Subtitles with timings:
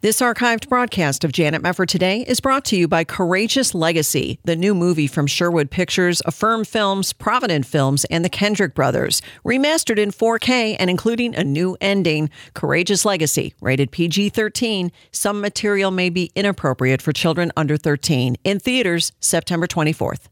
[0.00, 4.54] This archived broadcast of Janet Mefford Today is brought to you by Courageous Legacy, the
[4.54, 9.20] new movie from Sherwood Pictures, Affirm Films, Provident Films, and the Kendrick Brothers.
[9.44, 12.30] Remastered in 4K and including a new ending.
[12.54, 14.92] Courageous Legacy, rated PG 13.
[15.10, 18.36] Some material may be inappropriate for children under 13.
[18.44, 20.28] In theaters, September 24th.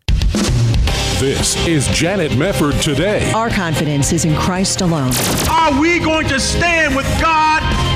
[1.19, 3.33] This is Janet Mefford Today.
[3.33, 5.11] Our confidence is in Christ alone.
[5.51, 7.95] Are we going to stand with God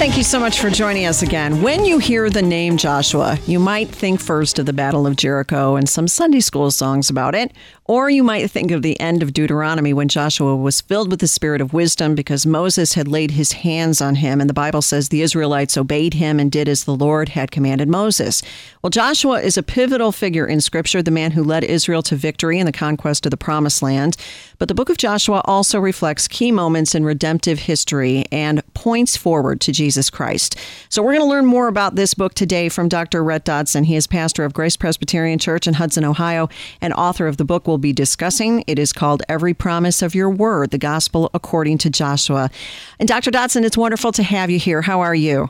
[0.00, 1.60] Thank you so much for joining us again.
[1.60, 5.76] When you hear the name Joshua, you might think first of the Battle of Jericho
[5.76, 7.52] and some Sunday school songs about it,
[7.84, 11.28] or you might think of the end of Deuteronomy when Joshua was filled with the
[11.28, 15.10] spirit of wisdom because Moses had laid his hands on him, and the Bible says
[15.10, 18.40] the Israelites obeyed him and did as the Lord had commanded Moses.
[18.80, 22.58] Well, Joshua is a pivotal figure in Scripture, the man who led Israel to victory
[22.58, 24.16] in the conquest of the Promised Land.
[24.60, 29.58] But the book of Joshua also reflects key moments in redemptive history and points forward
[29.62, 30.54] to Jesus Christ.
[30.90, 33.24] So we're going to learn more about this book today from Dr.
[33.24, 33.84] Rhett Dodson.
[33.84, 36.50] He is pastor of Grace Presbyterian Church in Hudson, Ohio,
[36.82, 38.62] and author of the book we'll be discussing.
[38.66, 42.50] It is called Every Promise of Your Word, the Gospel According to Joshua.
[42.98, 43.30] And Dr.
[43.30, 44.82] Dodson, it's wonderful to have you here.
[44.82, 45.48] How are you?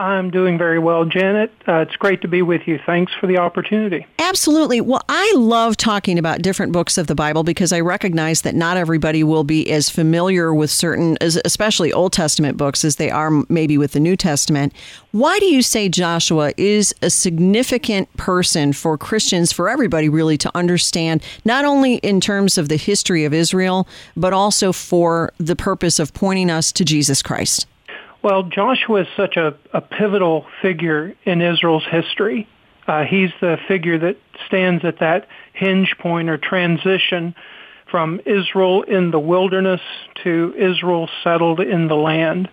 [0.00, 1.52] I'm doing very well, Janet.
[1.68, 2.80] Uh, it's great to be with you.
[2.86, 4.06] Thanks for the opportunity.
[4.18, 4.80] Absolutely.
[4.80, 8.78] Well, I love talking about different books of the Bible because I recognize that not
[8.78, 13.76] everybody will be as familiar with certain, especially Old Testament books, as they are maybe
[13.76, 14.72] with the New Testament.
[15.12, 20.50] Why do you say Joshua is a significant person for Christians, for everybody really, to
[20.56, 25.98] understand, not only in terms of the history of Israel, but also for the purpose
[25.98, 27.66] of pointing us to Jesus Christ?
[28.22, 32.46] Well, Joshua is such a, a pivotal figure in Israel's history.
[32.86, 37.34] Uh, he's the figure that stands at that hinge point or transition
[37.90, 39.80] from Israel in the wilderness
[40.22, 42.48] to Israel settled in the land.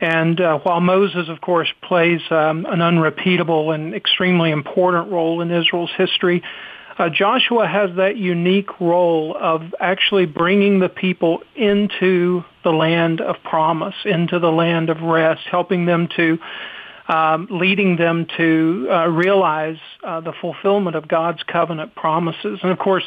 [0.00, 5.50] And uh, while Moses, of course, plays um, an unrepeatable and extremely important role in
[5.50, 6.42] Israel's history,
[6.98, 13.36] uh, Joshua has that unique role of actually bringing the people into the land of
[13.42, 16.38] promise, into the land of rest, helping them to,
[17.08, 22.60] um, leading them to uh, realize uh, the fulfillment of God's covenant promises.
[22.62, 23.04] And of course,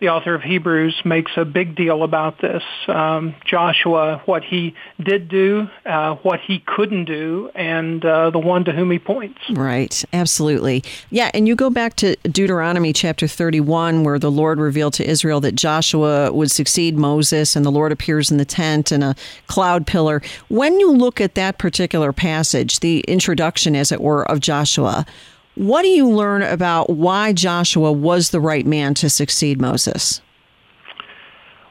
[0.00, 2.62] the author of Hebrews makes a big deal about this.
[2.88, 8.64] Um, Joshua, what he did do, uh, what he couldn't do, and uh, the one
[8.64, 9.38] to whom he points.
[9.50, 10.82] Right, absolutely.
[11.10, 15.40] Yeah, and you go back to Deuteronomy chapter 31, where the Lord revealed to Israel
[15.40, 19.14] that Joshua would succeed Moses, and the Lord appears in the tent in a
[19.46, 20.22] cloud pillar.
[20.48, 25.06] When you look at that particular passage, the introduction, as it were, of Joshua,
[25.54, 30.20] what do you learn about why Joshua was the right man to succeed Moses?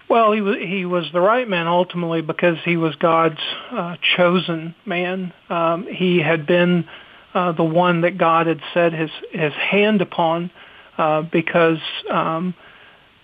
[0.09, 3.41] Well, he was he was the right man ultimately because he was God's
[3.71, 5.33] uh, chosen man.
[5.49, 6.87] Um, he had been
[7.33, 10.51] uh, the one that God had set his his hand upon
[10.97, 11.79] uh, because
[12.11, 12.53] um,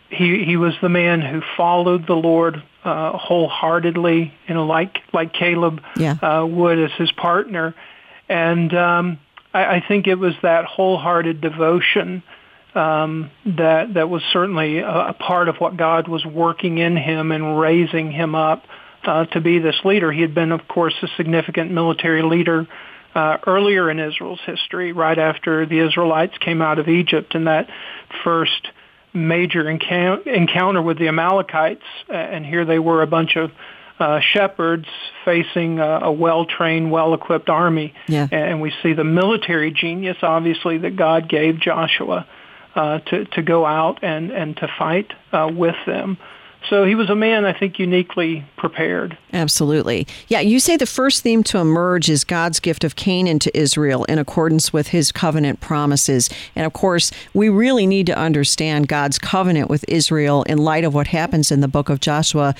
[0.10, 5.34] he he was the man who followed the Lord uh, wholeheartedly, you know, like like
[5.34, 6.14] Caleb yeah.
[6.14, 7.76] uh, would as his partner,
[8.28, 9.20] and um,
[9.54, 12.24] I, I think it was that wholehearted devotion
[12.76, 17.32] um, that that was certainly a, a part of what God was working in him
[17.32, 18.64] and raising him up
[19.04, 20.12] uh, to be this leader.
[20.12, 22.68] He had been, of course, a significant military leader
[23.16, 27.68] uh, earlier in Israel's history, right after the Israelites came out of Egypt, and that
[28.24, 28.68] first
[29.14, 31.82] major encounter with the Amalekites.
[32.08, 33.52] And here they were, a bunch of
[34.00, 34.88] uh, shepherds
[35.26, 37.94] facing a, a well-trained, well-equipped army.
[38.08, 38.28] Yeah.
[38.32, 42.26] And we see the military genius, obviously, that God gave Joshua
[42.76, 46.18] uh, to, to go out and, and to fight uh, with them.
[46.68, 49.18] So he was a man, I think, uniquely prepared.
[49.34, 50.06] Absolutely.
[50.28, 54.04] Yeah, you say the first theme to emerge is God's gift of Canaan to Israel
[54.06, 56.30] in accordance with his covenant promises.
[56.56, 60.94] And of course, we really need to understand God's covenant with Israel in light of
[60.94, 62.54] what happens in the book of Joshua.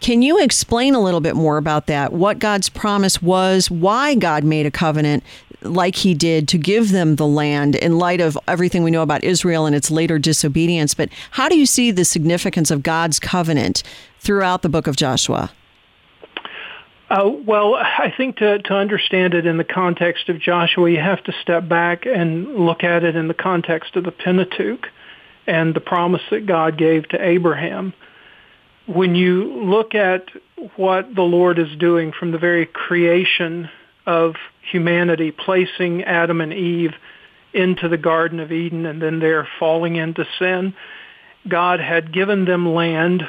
[0.00, 2.12] Can you explain a little bit more about that?
[2.12, 5.24] What God's promise was, why God made a covenant
[5.64, 9.24] like he did to give them the land in light of everything we know about
[9.24, 10.94] Israel and its later disobedience.
[10.94, 13.82] But how do you see the significance of God's covenant
[14.20, 15.50] throughout the book of Joshua?
[17.10, 21.22] Uh, well, I think to, to understand it in the context of Joshua, you have
[21.24, 24.88] to step back and look at it in the context of the Pentateuch
[25.46, 27.92] and the promise that God gave to Abraham
[28.86, 30.28] when you look at
[30.76, 33.70] what the Lord is doing from the very creation
[34.06, 34.34] of
[34.70, 36.92] humanity, placing Adam and Eve
[37.52, 40.74] into the Garden of Eden and then they're falling into sin.
[41.48, 43.22] God had given them land,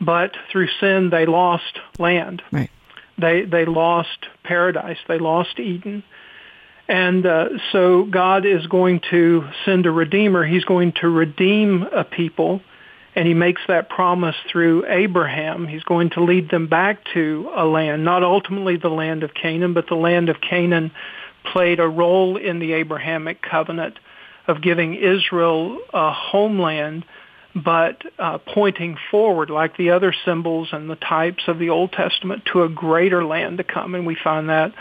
[0.00, 2.42] but through sin they lost land.
[2.52, 2.70] Right.
[3.18, 4.98] They they lost paradise.
[5.08, 6.04] They lost Eden.
[6.88, 10.44] And uh, so God is going to send a redeemer.
[10.44, 12.60] He's going to redeem a people,
[13.14, 15.66] and he makes that promise through Abraham.
[15.66, 19.74] He's going to lead them back to a land, not ultimately the land of Canaan,
[19.74, 20.92] but the land of Canaan
[21.52, 23.98] played a role in the Abrahamic covenant
[24.46, 27.04] of giving Israel a homeland,
[27.54, 32.44] but uh, pointing forward, like the other symbols and the types of the Old Testament,
[32.52, 33.94] to a greater land to come.
[33.94, 34.72] And we find that,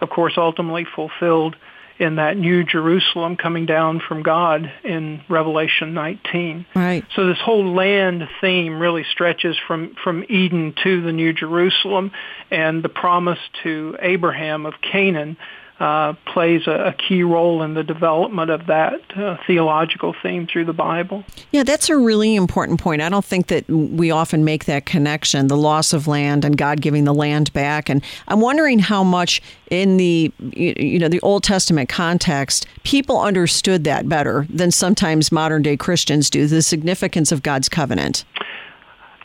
[0.00, 1.56] of course, ultimately fulfilled
[1.98, 6.66] in that new Jerusalem coming down from God in Revelation 19.
[6.74, 7.04] Right.
[7.14, 12.12] So this whole land theme really stretches from, from Eden to the new Jerusalem
[12.50, 15.36] and the promise to Abraham of Canaan
[15.80, 20.64] uh, plays a, a, key role in the development of that uh, theological theme through
[20.64, 21.22] the Bible.
[21.52, 23.00] Yeah, that's a really important point.
[23.00, 26.80] I don't think that we often make that connection the loss of land and God
[26.80, 27.88] giving the land back.
[27.88, 29.40] And I'm wondering how much
[29.70, 35.62] in the you know the Old Testament context people understood that better than sometimes modern
[35.62, 38.24] day Christians do the significance of God's covenant.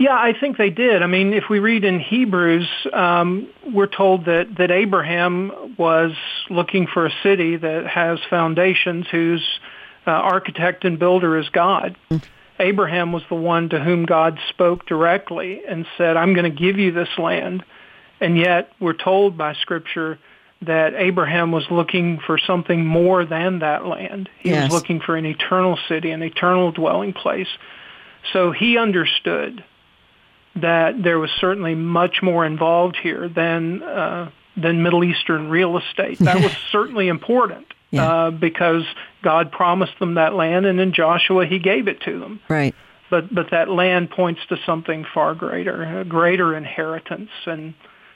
[0.04, 1.02] Yeah, I think they did.
[1.02, 6.12] I mean, if we read in Hebrews, um, we're told that, that Abraham was
[6.50, 9.42] looking for a city that has foundations whose
[10.06, 11.96] uh, architect and builder is God.
[12.60, 16.78] Abraham was the one to whom God spoke directly and said, I'm going to give
[16.78, 17.64] you this land.
[18.20, 20.20] And yet we're told by Scripture
[20.64, 24.28] that Abraham was looking for something more than that land.
[24.40, 24.70] He yes.
[24.70, 27.48] was looking for an eternal city, an eternal dwelling place.
[28.34, 29.64] So he understood
[30.56, 36.20] that there was certainly much more involved here than uh, than Middle Eastern real estate.
[36.20, 38.12] That was certainly important yeah.
[38.12, 38.84] uh, because
[39.24, 42.40] God promised them that land, and in Joshua He gave it to them.
[42.48, 42.76] Right.
[43.10, 47.74] But but that land points to something far greater, a greater inheritance, and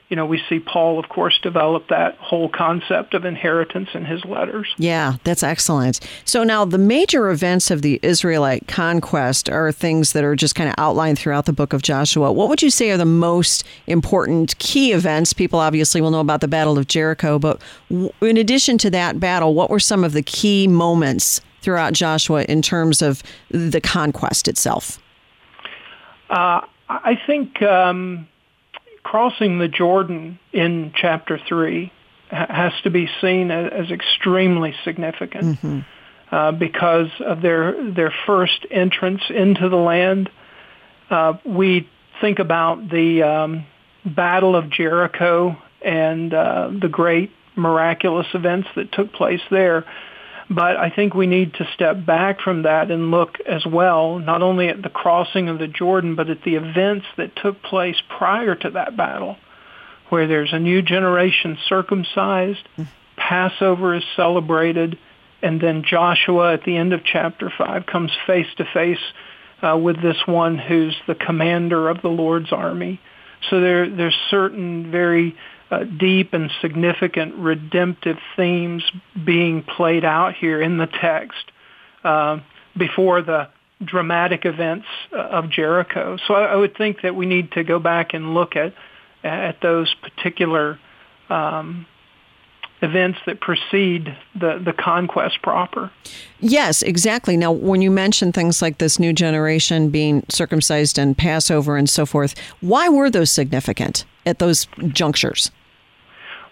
[0.09, 4.24] you know, we see Paul, of course, develop that whole concept of inheritance in his
[4.24, 4.74] letters.
[4.77, 6.00] Yeah, that's excellent.
[6.24, 10.69] So now the major events of the Israelite conquest are things that are just kind
[10.69, 12.31] of outlined throughout the book of Joshua.
[12.31, 15.33] What would you say are the most important key events?
[15.33, 19.56] People obviously will know about the Battle of Jericho, but in addition to that battle,
[19.56, 23.21] what were some of the key moments throughout Joshua in terms of
[23.51, 25.00] the conquest itself?
[26.30, 27.62] Uh, I think.
[27.62, 28.30] Um,
[29.07, 31.89] crossing the Jordan in chapter 3
[32.30, 36.36] has to be seen as, extremely significant mm-hmm.
[36.36, 40.30] uh, because of their their first entrance into the land.
[41.09, 41.88] Uh, we
[42.19, 43.65] think about the um,
[44.06, 49.86] Battle of Jericho and uh, the great miraculous events that took place there.
[50.50, 54.42] But I think we need to step back from that and look as well, not
[54.42, 58.56] only at the crossing of the Jordan, but at the events that took place prior
[58.56, 59.38] to that battle,
[60.10, 62.66] where there's a new generation circumcised,
[63.18, 64.98] Passover is celebrated,
[65.42, 69.04] and then Joshua at the end of chapter 5 comes face to face
[69.62, 73.02] uh, with this one who's the commander of the Lord's army.
[73.50, 75.36] So there, there's certain very
[75.69, 78.84] uh, deep and significant redemptive themes
[79.25, 81.52] being played out here in the text
[82.04, 82.40] uh,
[82.78, 83.50] before the
[83.84, 86.18] dramatic events uh, of Jericho.
[86.28, 88.74] So I, I, would think that we need to go back and look at
[89.24, 90.80] at those particular
[91.30, 91.86] um,
[92.81, 95.92] events that precede the, the conquest proper.
[96.40, 97.36] Yes, exactly.
[97.36, 102.06] Now, when you mention things like this new generation being circumcised and Passover and so
[102.06, 105.52] forth, why were those significant at those junctures?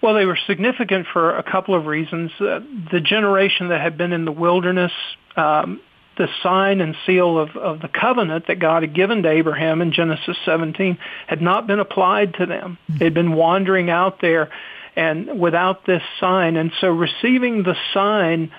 [0.02, 2.32] Well, they were significant for a couple of reasons.
[2.40, 2.60] Uh,
[2.92, 4.92] the generation that had been in the wilderness,
[5.36, 5.82] um,
[6.18, 9.92] the sign and seal of, of the covenant that God had given to Abraham in
[9.92, 10.98] Genesis 17
[11.28, 12.78] had not been applied to them.
[12.88, 14.50] They'd been wandering out there
[14.96, 16.56] and without this sign.
[16.56, 18.52] And so receiving the sign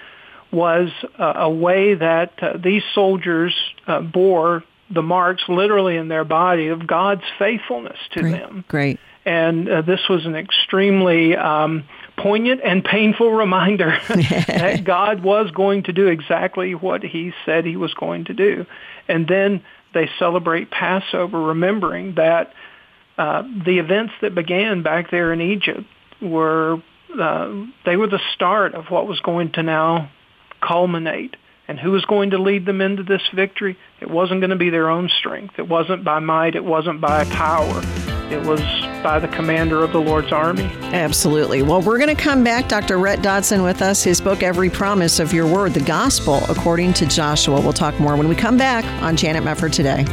[0.53, 3.55] was uh, a way that uh, these soldiers
[3.87, 8.65] uh, bore the marks literally in their body of God's faithfulness to great, them.
[8.69, 9.01] Great.
[9.27, 11.83] And uh, this was an extremely um,
[12.17, 17.77] poignant and painful reminder that God was going to do exactly what he said he
[17.77, 18.67] was going to do.
[19.09, 19.65] And then
[19.95, 22.53] they celebrate Passover remembering that
[23.19, 25.85] uh, the events that began back there in Egypt
[26.23, 26.81] were,
[27.21, 30.09] uh, they were the start of what was going to now
[30.61, 31.35] culminate.
[31.67, 33.77] And who was going to lead them into this victory?
[34.01, 35.55] It wasn't going to be their own strength.
[35.59, 36.55] It wasn't by might.
[36.55, 38.61] It wasn't by power it was
[39.03, 40.71] by the commander of the Lord's army.
[40.93, 41.63] Absolutely.
[41.63, 42.69] Well, we're going to come back.
[42.69, 42.99] Dr.
[42.99, 44.03] Rhett Dodson with us.
[44.03, 47.61] His book, Every Promise of Your Word, the Gospel according to Joshua.
[47.61, 50.05] We'll talk more when we come back on Janet Mefford today.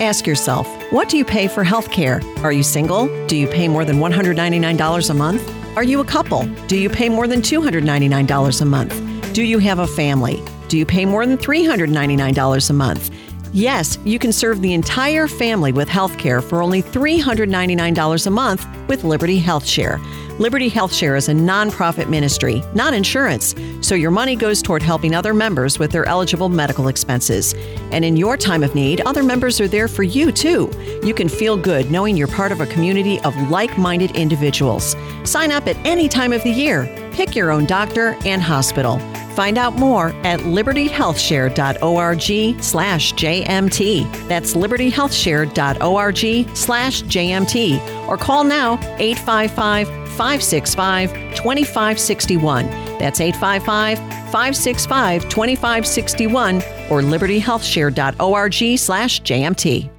[0.00, 2.22] Ask yourself, what do you pay for health care?
[2.38, 3.06] Are you single?
[3.26, 5.76] Do you pay more than $199 a month?
[5.76, 6.46] Are you a couple?
[6.68, 9.32] Do you pay more than $299 a month?
[9.34, 10.42] Do you have a family?
[10.68, 13.10] Do you pay more than $399 a month?
[13.52, 18.66] Yes, you can serve the entire family with health care for only $399 a month
[18.88, 19.98] with Liberty Health Share.
[20.38, 25.14] Liberty Health Share is a nonprofit ministry, not insurance, so your money goes toward helping
[25.14, 27.54] other members with their eligible medical expenses.
[27.92, 30.70] And in your time of need, other members are there for you too.
[31.02, 34.96] You can feel good knowing you're part of a community of like minded individuals.
[35.24, 36.88] Sign up at any time of the year.
[37.12, 38.98] Pick your own doctor and hospital.
[39.34, 44.28] Find out more at libertyhealthshare.org slash JMT.
[44.28, 48.08] That's libertyhealthshare.org slash JMT.
[48.08, 52.66] Or call now 855 565 2561.
[52.98, 53.98] That's 855
[54.30, 56.56] 565 2561
[56.90, 59.90] or libertyhealthshare.org slash JMT.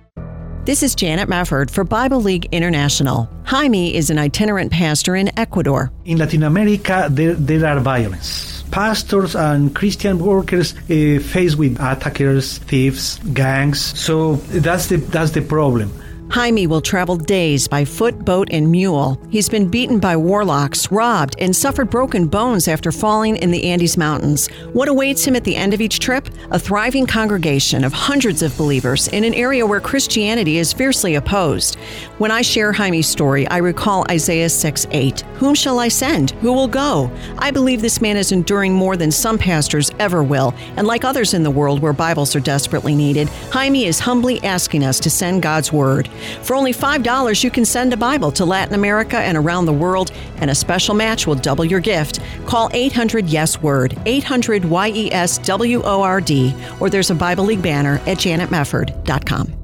[0.64, 3.28] This is Janet Mefford for Bible League International.
[3.46, 5.92] Jaime is an itinerant pastor in Ecuador.
[6.06, 8.64] In Latin America, there, there are violence.
[8.70, 11.20] Pastors and Christian workers uh,
[11.58, 13.82] with attackers, thieves, gangs.
[14.00, 15.92] So that's the that's the problem.
[16.32, 19.22] Jaime will travel days by foot, boat, and mule.
[19.30, 23.98] He's been beaten by warlocks, robbed, and suffered broken bones after falling in the Andes
[23.98, 24.48] Mountains.
[24.72, 26.30] What awaits him at the end of each trip?
[26.52, 31.76] A thriving congregation of hundreds of believers in an area where Christianity is fiercely opposed.
[32.18, 35.20] When I share Jaime's story, I recall Isaiah 6 8.
[35.36, 36.32] Whom shall I send?
[36.32, 37.12] Who will go?
[37.40, 41.34] I believe this man is enduring more than some pastors ever will, and like others
[41.34, 45.44] in the world where Bibles are desperately needed, Jaime is humbly asking us to send
[45.44, 46.08] God's Word.
[46.42, 50.12] For only $5, you can send a Bible to Latin America and around the world,
[50.38, 52.20] and a special match will double your gift.
[52.46, 57.16] Call 800 Yes Word, 800 Y E S W O R D, or there's a
[57.16, 59.56] Bible League banner at janetmefford.com.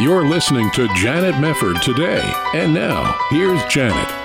[0.00, 2.20] You're listening to Janet Mefford today.
[2.52, 4.23] And now, here's Janet.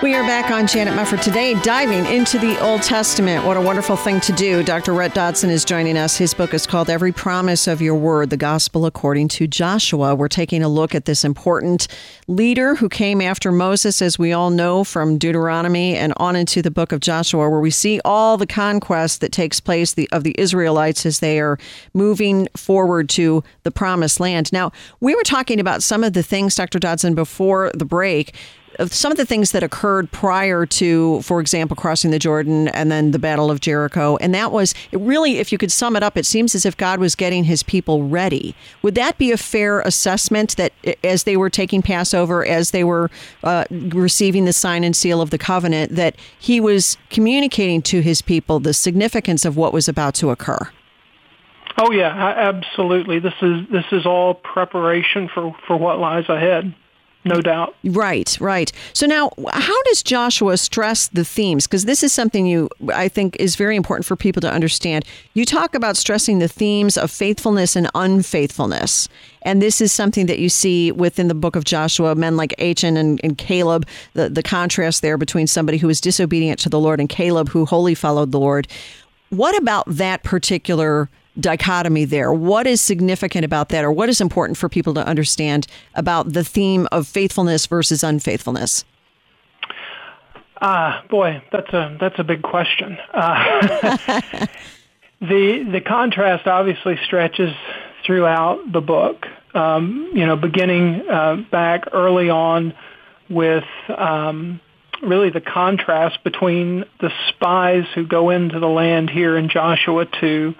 [0.00, 3.44] We are back on Janet Mefford today, diving into the Old Testament.
[3.44, 4.62] What a wonderful thing to do.
[4.62, 4.92] Dr.
[4.92, 6.16] Rhett Dodson is joining us.
[6.16, 10.14] His book is called Every Promise of Your Word, the Gospel According to Joshua.
[10.14, 11.88] We're taking a look at this important
[12.28, 16.70] leader who came after Moses, as we all know from Deuteronomy and on into the
[16.70, 21.06] book of Joshua, where we see all the conquest that takes place of the Israelites
[21.06, 21.58] as they are
[21.92, 24.52] moving forward to the promised land.
[24.52, 26.78] Now, we were talking about some of the things, Dr.
[26.78, 28.32] Dodson, before the break
[28.86, 33.10] some of the things that occurred prior to, for example, crossing the Jordan and then
[33.10, 34.16] the Battle of Jericho.
[34.18, 37.00] And that was really, if you could sum it up, it seems as if God
[37.00, 38.54] was getting his people ready.
[38.82, 43.10] Would that be a fair assessment that as they were taking Passover, as they were
[43.42, 48.22] uh, receiving the sign and seal of the covenant, that he was communicating to his
[48.22, 50.70] people the significance of what was about to occur?
[51.80, 53.20] Oh yeah, absolutely.
[53.20, 56.74] This is this is all preparation for for what lies ahead
[57.28, 57.76] no doubt.
[57.84, 58.72] Right, right.
[58.92, 61.66] So now, how does Joshua stress the themes?
[61.66, 65.04] Because this is something you, I think, is very important for people to understand.
[65.34, 69.08] You talk about stressing the themes of faithfulness and unfaithfulness.
[69.42, 72.96] And this is something that you see within the book of Joshua, men like Achan
[72.96, 77.00] and, and Caleb, the, the contrast there between somebody who was disobedient to the Lord
[77.00, 78.66] and Caleb who wholly followed the Lord.
[79.30, 81.08] What about that particular
[81.40, 82.32] dichotomy there.
[82.32, 86.44] What is significant about that, or what is important for people to understand about the
[86.44, 88.84] theme of faithfulness versus unfaithfulness?
[90.60, 92.98] Ah, boy, that's a that's a big question.
[93.14, 93.96] Uh,
[95.20, 97.54] the the contrast obviously stretches
[98.04, 99.26] throughout the book.
[99.54, 102.74] Um, you know, beginning uh, back early on
[103.30, 103.64] with
[103.96, 104.60] um,
[105.02, 110.54] really the contrast between the spies who go into the land here in Joshua two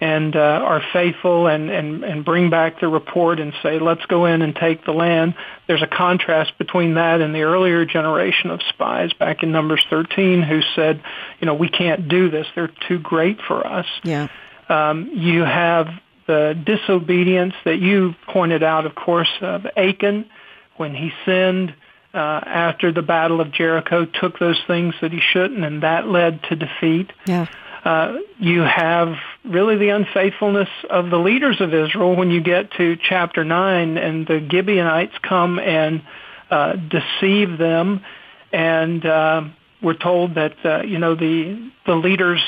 [0.00, 4.26] and uh, are faithful and, and, and bring back the report and say, let's go
[4.26, 5.34] in and take the land.
[5.66, 10.42] There's a contrast between that and the earlier generation of spies back in Numbers 13
[10.42, 11.02] who said,
[11.40, 12.46] you know, we can't do this.
[12.54, 13.86] They're too great for us.
[14.04, 14.28] Yeah.
[14.68, 15.88] Um, you have
[16.26, 20.28] the disobedience that you pointed out, of course, of Achan
[20.76, 21.74] when he sinned.
[22.14, 26.42] Uh, after the Battle of Jericho, took those things that he shouldn't, and that led
[26.44, 27.12] to defeat.
[27.26, 27.46] Yeah.
[27.86, 29.14] Uh, you have
[29.44, 34.26] really the unfaithfulness of the leaders of Israel when you get to chapter 9 and
[34.26, 36.02] the Gibeonites come and
[36.50, 38.02] uh, deceive them
[38.52, 39.42] and uh,
[39.82, 42.42] we're told that uh, you know the the leaders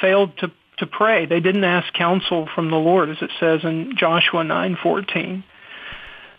[0.00, 1.26] failed to to pray.
[1.26, 5.42] They didn't ask counsel from the Lord, as it says in Joshua 9:14.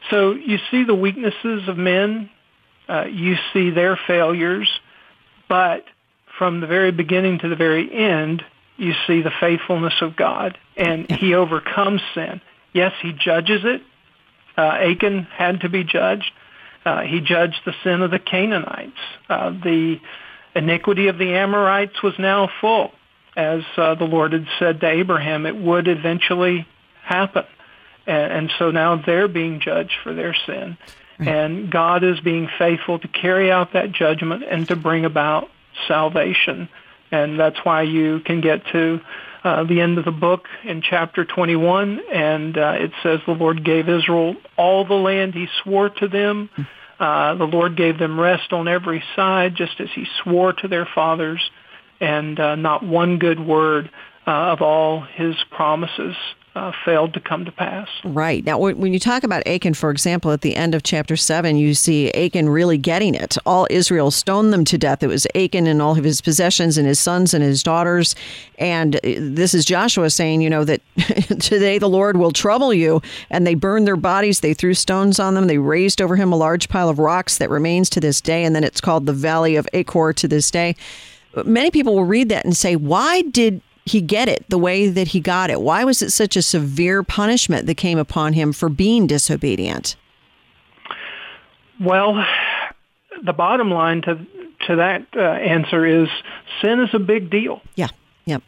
[0.10, 2.30] So you see the weaknesses of men,
[2.88, 4.70] uh, you see their failures,
[5.50, 5.84] but
[6.40, 8.44] from the very beginning to the very end,
[8.78, 12.42] you see the faithfulness of God, and He overcomes sin.
[12.74, 13.82] Yes, He judges it.
[14.58, 16.32] Uh, Achan had to be judged.
[16.86, 18.98] Uh, he judged the sin of the Canaanites.
[19.30, 20.00] Uh, the
[20.56, 22.92] iniquity of the Amorites was now full,
[23.36, 26.66] as uh, the Lord had said to Abraham, it would eventually
[27.04, 27.46] happen.
[28.08, 30.78] And, and so now they're being judged for their sin.
[31.20, 35.50] And God is being faithful to carry out that judgment and to bring about
[35.88, 36.70] salvation.
[37.12, 39.00] And that's why you can get to
[39.44, 43.64] uh, the end of the book in chapter 21, and uh, it says the Lord
[43.64, 46.50] gave Israel all the land he swore to them.
[47.00, 50.88] Uh, the Lord gave them rest on every side, just as he swore to their
[50.94, 51.42] fathers,
[52.02, 53.90] and uh, not one good word
[54.28, 56.16] uh, of all his promises
[56.60, 57.88] uh, failed to come to pass.
[58.04, 58.44] Right.
[58.44, 61.74] Now, when you talk about Achan, for example, at the end of chapter 7, you
[61.74, 63.38] see Achan really getting it.
[63.46, 65.02] All Israel stoned them to death.
[65.02, 68.14] It was Achan and all of his possessions and his sons and his daughters.
[68.58, 70.82] And uh, this is Joshua saying, you know, that
[71.40, 73.02] today the Lord will trouble you.
[73.30, 74.42] And they burned their bodies.
[74.42, 75.48] They threw stones on them.
[75.48, 78.44] They raised over him a large pile of rocks that remains to this day.
[78.44, 80.76] And then it's called the Valley of Achor to this day.
[81.46, 85.10] Many people will read that and say, why did he get it the way that
[85.10, 85.62] he got it?
[85.62, 89.96] Why was it such a severe punishment that came upon him for being disobedient?
[91.80, 92.26] Well,
[93.24, 94.26] the bottom line to
[94.68, 96.10] to that uh, answer is
[96.62, 97.62] sin is a big deal.
[97.76, 97.88] Yeah.
[98.26, 98.44] Yep.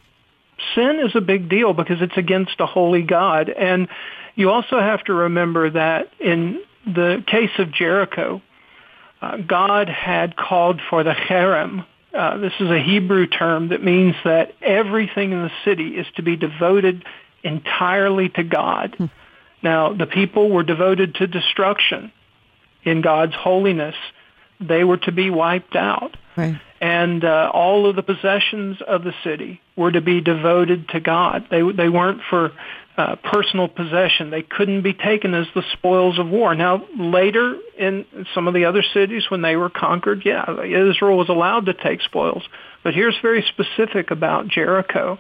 [0.75, 3.88] Sin is a big deal because it's against a holy God, and
[4.36, 8.41] you also have to remember that in the case of Jericho,
[9.21, 14.15] uh, God had called for the cherem, uh, this is a Hebrew term that means
[14.25, 17.05] that everything in the city is to be devoted
[17.44, 18.96] entirely to God.
[18.98, 19.05] Hmm.
[19.64, 22.12] Now, the people were devoted to destruction
[22.83, 23.96] in God's holiness.
[24.59, 26.18] They were to be wiped out.
[26.35, 26.59] Right.
[26.79, 31.46] And uh, all of the possessions of the city were to be devoted to God.
[31.51, 32.51] They, they weren't for
[32.98, 34.30] uh, personal possession.
[34.30, 36.54] They couldn't be taken as the spoils of war.
[36.56, 41.30] Now, later in some of the other cities when they were conquered, yeah, Israel was
[41.30, 42.44] allowed to take spoils.
[42.84, 45.20] But here's very specific about Jericho.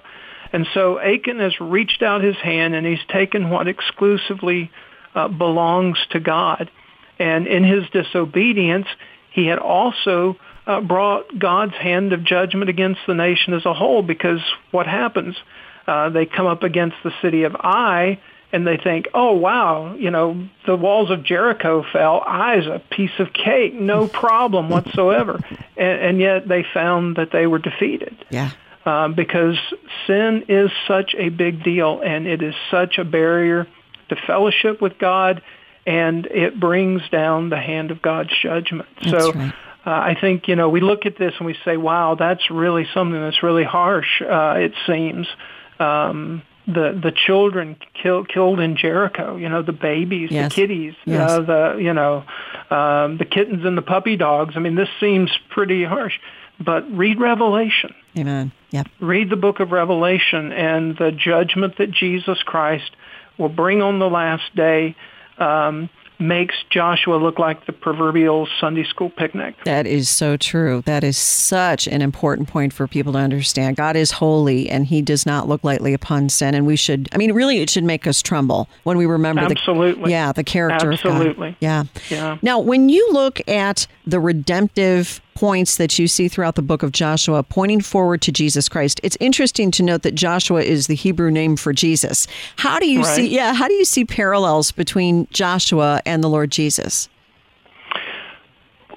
[0.53, 4.69] And so Achan has reached out his hand and he's taken what exclusively
[5.15, 6.69] uh, belongs to God.
[7.19, 8.87] And in his disobedience,
[9.31, 10.35] he had also
[10.67, 15.35] uh, brought God's hand of judgment against the nation as a whole because what happens?
[15.87, 18.19] Uh, they come up against the city of Ai
[18.53, 22.23] and they think, oh wow, you know, the walls of Jericho fell.
[22.27, 25.39] Ai's a piece of cake, no problem whatsoever.
[25.77, 28.15] and, and yet they found that they were defeated.
[28.29, 28.51] Yeah.
[28.85, 29.57] Uh, because
[30.07, 33.67] sin is such a big deal and it is such a barrier
[34.09, 35.43] to fellowship with God
[35.85, 38.89] and it brings down the hand of God's judgment.
[39.03, 39.53] That's so right.
[39.85, 42.87] uh, I think, you know, we look at this and we say, wow, that's really
[42.93, 45.27] something that's really harsh, uh, it seems
[45.81, 49.35] um, the the children killed killed in Jericho.
[49.35, 50.49] You know, the babies, yes.
[50.49, 51.29] the kitties, yes.
[51.29, 52.23] uh, the you know,
[52.69, 54.53] um, the kittens and the puppy dogs.
[54.55, 56.19] I mean, this seems pretty harsh.
[56.59, 57.95] But read Revelation.
[58.15, 58.51] Amen.
[58.69, 58.87] Yep.
[58.99, 62.91] Read the book of Revelation and the judgment that Jesus Christ
[63.37, 64.95] will bring on the last day.
[65.39, 65.89] Um,
[66.21, 69.55] makes Joshua look like the proverbial Sunday school picnic.
[69.65, 70.83] That is so true.
[70.85, 73.77] That is such an important point for people to understand.
[73.77, 77.17] God is holy and he does not look lightly upon sin and we should I
[77.17, 80.03] mean really it should make us tremble when we remember Absolutely.
[80.03, 81.49] the yeah, the character Absolutely.
[81.49, 81.55] of God.
[81.59, 81.83] Yeah.
[82.09, 82.37] Yeah.
[82.41, 86.91] Now, when you look at the redemptive points that you see throughout the book of
[86.91, 88.99] Joshua pointing forward to Jesus Christ.
[89.03, 92.27] It's interesting to note that Joshua is the Hebrew name for Jesus.
[92.57, 93.15] How do you right.
[93.15, 97.09] see yeah, how do you see parallels between Joshua and the Lord Jesus?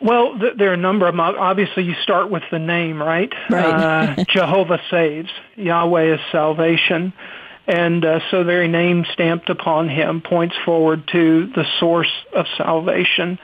[0.01, 1.21] Well, th- there are a number of them.
[1.21, 3.33] Obviously, you start with the name, right?
[3.49, 4.19] Right.
[4.19, 5.31] uh, Jehovah saves.
[5.57, 7.15] Yahweh is salvation.
[7.67, 12.47] And uh, so the very name stamped upon him points forward to the source of
[12.59, 13.39] salvation.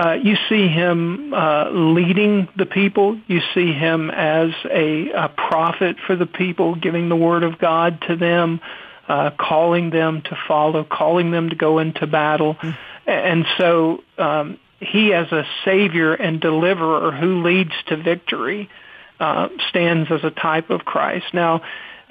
[0.00, 3.08] Uh, you see him uh, leading the people.
[3.26, 8.00] You see him as a, a, prophet for the people, giving the word of God
[8.08, 8.60] to them,
[9.08, 12.54] uh, calling them to follow, calling them to go into battle.
[12.54, 12.76] Mm.
[13.06, 13.70] And so
[14.16, 18.70] um, he, as a savior and deliverer who leads to victory,
[19.18, 21.26] uh, stands as a type of Christ.
[21.34, 21.60] Now,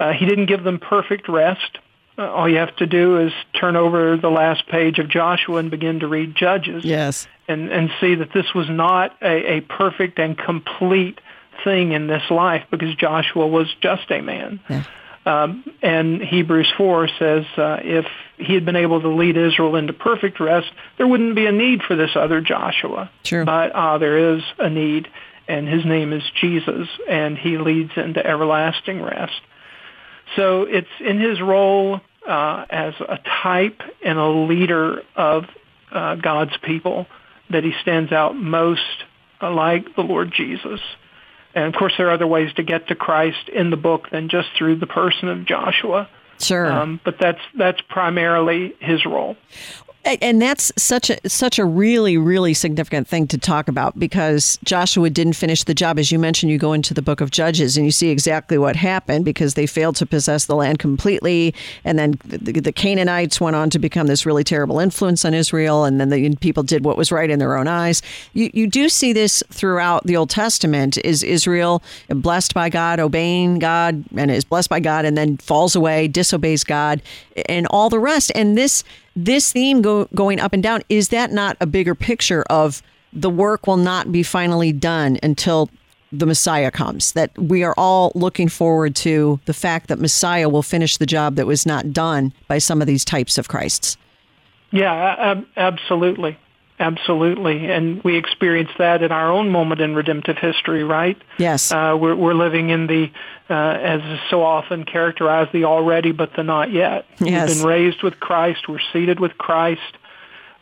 [0.00, 1.72] Uh, he didn't give them perfect rest.
[2.20, 5.70] Uh, all you have to do is turn over the last page of Joshua and
[5.70, 6.84] begin to read Judges.
[6.84, 7.26] Yes.
[7.48, 11.18] And, and see that this was not a, a perfect and complete
[11.64, 14.60] thing in this life because Joshua was just a man.
[14.68, 14.84] Yeah.
[15.24, 18.06] Um, and Hebrews 4 says uh, if
[18.36, 21.82] he had been able to lead Israel into perfect rest, there wouldn't be a need
[21.82, 23.10] for this other Joshua.
[23.24, 23.44] True.
[23.44, 25.08] But uh, there is a need,
[25.48, 29.40] and his name is Jesus, and he leads into everlasting rest.
[30.36, 35.44] So it's in his role uh, as a type and a leader of
[35.90, 37.06] uh, God's people
[37.50, 39.04] that he stands out most
[39.42, 40.80] like the Lord Jesus.
[41.54, 44.28] And of course, there are other ways to get to Christ in the book than
[44.28, 46.08] just through the person of Joshua.
[46.38, 46.70] Sure.
[46.70, 49.36] Um, but that's that's primarily his role.
[50.04, 55.10] And that's such a such a really really significant thing to talk about because Joshua
[55.10, 55.98] didn't finish the job.
[55.98, 58.76] As you mentioned you go into the book of Judges and you see exactly what
[58.76, 61.54] happened because they failed to possess the land completely.
[61.84, 65.84] And then the, the Canaanites went on to become this really terrible influence on Israel.
[65.84, 68.00] And then the people did what was right in their own eyes.
[68.32, 70.96] You you do see this throughout the Old Testament.
[71.04, 75.76] Is Israel blessed by God obeying God and is blessed by God and then falls
[75.76, 77.02] away disobeys God
[77.48, 78.32] and all the rest.
[78.34, 78.82] And this
[79.16, 83.30] this theme go, going up and down is that not a bigger picture of the
[83.30, 85.68] work will not be finally done until
[86.12, 90.62] the Messiah comes that we are all looking forward to the fact that Messiah will
[90.62, 93.96] finish the job that was not done by some of these types of Christs.
[94.72, 96.36] Yeah, ab- absolutely.
[96.80, 97.70] Absolutely.
[97.70, 101.20] And we experience that in our own moment in redemptive history, right?
[101.36, 101.70] Yes.
[101.70, 103.10] Uh, we're, we're living in the,
[103.50, 107.04] uh, as is so often characterized, the already but the not yet.
[107.18, 107.48] Yes.
[107.48, 108.66] We've been raised with Christ.
[108.66, 109.92] We're seated with Christ.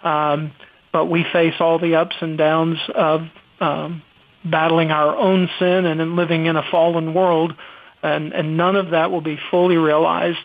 [0.03, 0.53] Um,
[0.93, 3.29] but we face all the ups and downs of
[3.61, 4.03] um,
[4.45, 7.55] battling our own sin and in living in a fallen world.
[8.03, 10.39] And, and none of that will be fully realized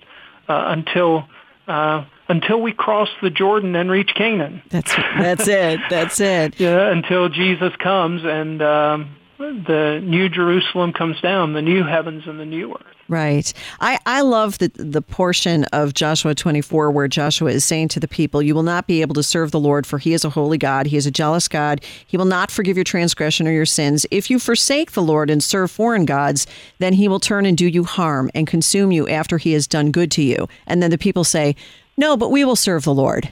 [0.47, 1.27] uh, until
[1.67, 4.61] uh, until we cross the Jordan and reach Canaan.
[4.69, 5.79] That's that's it.
[5.89, 6.59] That's it.
[6.59, 12.39] Yeah, until Jesus comes and um, the new Jerusalem comes down, the new heavens and
[12.39, 12.93] the new earth.
[13.09, 13.51] Right.
[13.81, 18.07] I, I love the, the portion of Joshua 24 where Joshua is saying to the
[18.07, 20.57] people, You will not be able to serve the Lord, for he is a holy
[20.57, 20.87] God.
[20.87, 21.83] He is a jealous God.
[22.07, 24.05] He will not forgive your transgression or your sins.
[24.09, 26.47] If you forsake the Lord and serve foreign gods,
[26.79, 29.91] then he will turn and do you harm and consume you after he has done
[29.91, 30.47] good to you.
[30.65, 31.55] And then the people say,
[31.97, 33.29] No, but we will serve the Lord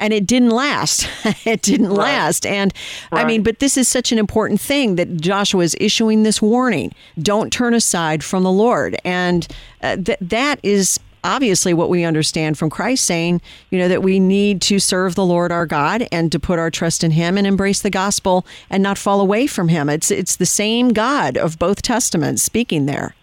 [0.00, 1.08] and it didn't last.
[1.46, 1.98] it didn't right.
[1.98, 2.46] last.
[2.46, 2.74] And
[3.12, 3.24] right.
[3.24, 6.92] I mean, but this is such an important thing that Joshua is issuing this warning
[7.20, 8.96] don't turn aside from the Lord.
[9.04, 9.46] And
[9.82, 14.18] uh, th- that is obviously what we understand from Christ saying, you know, that we
[14.18, 17.46] need to serve the Lord our God and to put our trust in him and
[17.46, 19.90] embrace the gospel and not fall away from him.
[19.90, 23.14] It's it's the same God of both testaments speaking there.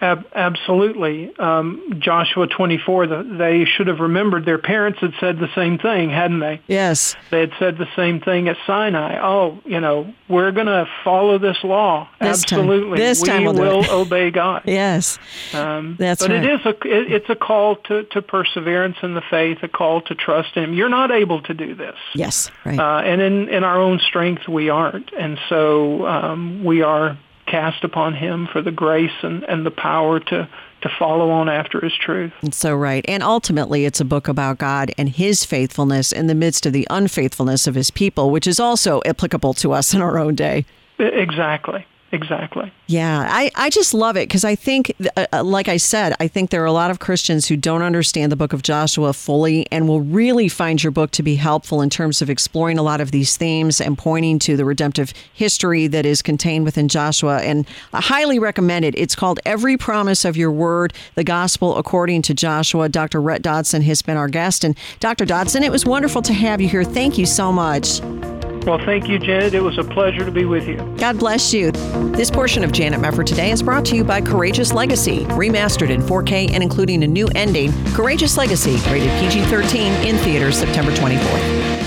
[0.00, 1.36] Ab- absolutely.
[1.38, 6.10] Um, Joshua 24, the, they should have remembered their parents had said the same thing,
[6.10, 6.60] hadn't they?
[6.66, 7.16] Yes.
[7.30, 9.18] They had said the same thing at Sinai.
[9.20, 12.08] Oh, you know, we're going to follow this law.
[12.20, 12.98] This absolutely.
[12.98, 13.06] Time.
[13.06, 14.62] This we time we'll will obey God.
[14.66, 15.18] yes.
[15.52, 16.44] Um, That's but right.
[16.44, 20.02] it is a, it, it's a call to, to perseverance in the faith, a call
[20.02, 20.74] to trust in Him.
[20.74, 21.96] You're not able to do this.
[22.14, 22.78] Yes, right.
[22.78, 25.12] Uh, and in, in our own strength, we aren't.
[25.12, 27.18] And so um, we are
[27.50, 30.48] cast upon him for the grace and, and the power to,
[30.82, 32.32] to follow on after his truth.
[32.52, 33.04] So right.
[33.08, 36.86] And ultimately, it's a book about God and his faithfulness in the midst of the
[36.90, 40.64] unfaithfulness of his people, which is also applicable to us in our own day.
[40.98, 41.86] Exactly.
[42.10, 42.72] Exactly.
[42.86, 46.48] Yeah, I, I just love it because I think, uh, like I said, I think
[46.48, 49.86] there are a lot of Christians who don't understand the book of Joshua fully and
[49.86, 53.10] will really find your book to be helpful in terms of exploring a lot of
[53.10, 57.40] these themes and pointing to the redemptive history that is contained within Joshua.
[57.42, 58.96] And I highly recommend it.
[58.96, 62.88] It's called Every Promise of Your Word, the Gospel According to Joshua.
[62.88, 63.20] Dr.
[63.20, 64.64] Rhett Dodson has been our guest.
[64.64, 65.26] And Dr.
[65.26, 66.84] Dodson, it was wonderful to have you here.
[66.84, 68.00] Thank you so much.
[68.68, 69.54] Well, thank you, Janet.
[69.54, 70.76] It was a pleasure to be with you.
[70.98, 71.70] God bless you.
[72.12, 76.02] This portion of Janet Mefford Today is brought to you by Courageous Legacy, remastered in
[76.02, 77.72] 4K and including a new ending.
[77.94, 81.77] Courageous Legacy, rated PG 13, in theaters September 24th.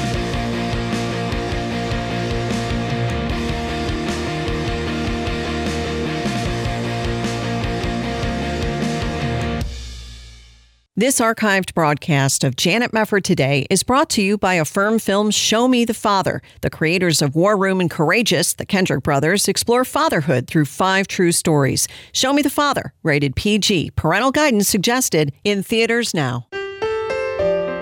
[11.01, 15.67] This archived broadcast of Janet Mefford Today is brought to you by Affirm Films Show
[15.67, 16.43] Me the Father.
[16.61, 21.31] The creators of War Room and Courageous, the Kendrick brothers, explore fatherhood through five true
[21.31, 21.87] stories.
[22.13, 23.93] Show Me the Father, rated PG.
[23.95, 26.45] Parental guidance suggested in theaters now.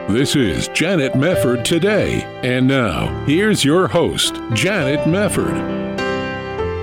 [0.07, 2.21] This is Janet Mefford Today.
[2.41, 5.88] And now, here's your host, Janet Mefford.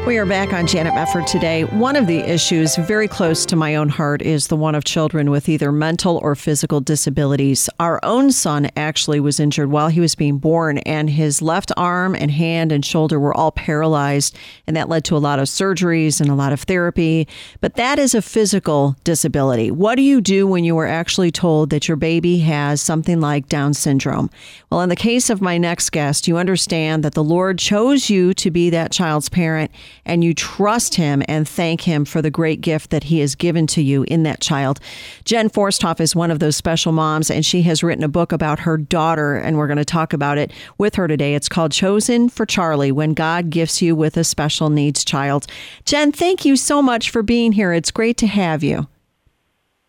[0.06, 1.64] We are back on Janet Mefford today.
[1.64, 5.32] One of the issues very close to my own heart is the one of children
[5.32, 7.68] with either mental or physical disabilities.
[7.80, 12.14] Our own son actually was injured while he was being born, and his left arm
[12.14, 14.36] and hand and shoulder were all paralyzed,
[14.68, 17.26] and that led to a lot of surgeries and a lot of therapy.
[17.60, 19.72] But that is a physical disability.
[19.72, 23.48] What do you do when you are actually told that your baby has something like
[23.48, 24.30] Down syndrome?
[24.70, 28.32] Well, in the case of my next guest, you understand that the Lord chose you
[28.34, 29.72] to be that child's parent
[30.04, 33.66] and you trust him and thank him for the great gift that he has given
[33.68, 34.80] to you in that child.
[35.24, 38.60] Jen Forsthoff is one of those special moms, and she has written a book about
[38.60, 41.34] her daughter, and we're going to talk about it with her today.
[41.34, 45.46] It's called Chosen for Charlie When God Gifts You with a Special Needs Child.
[45.84, 47.72] Jen, thank you so much for being here.
[47.72, 48.86] It's great to have you.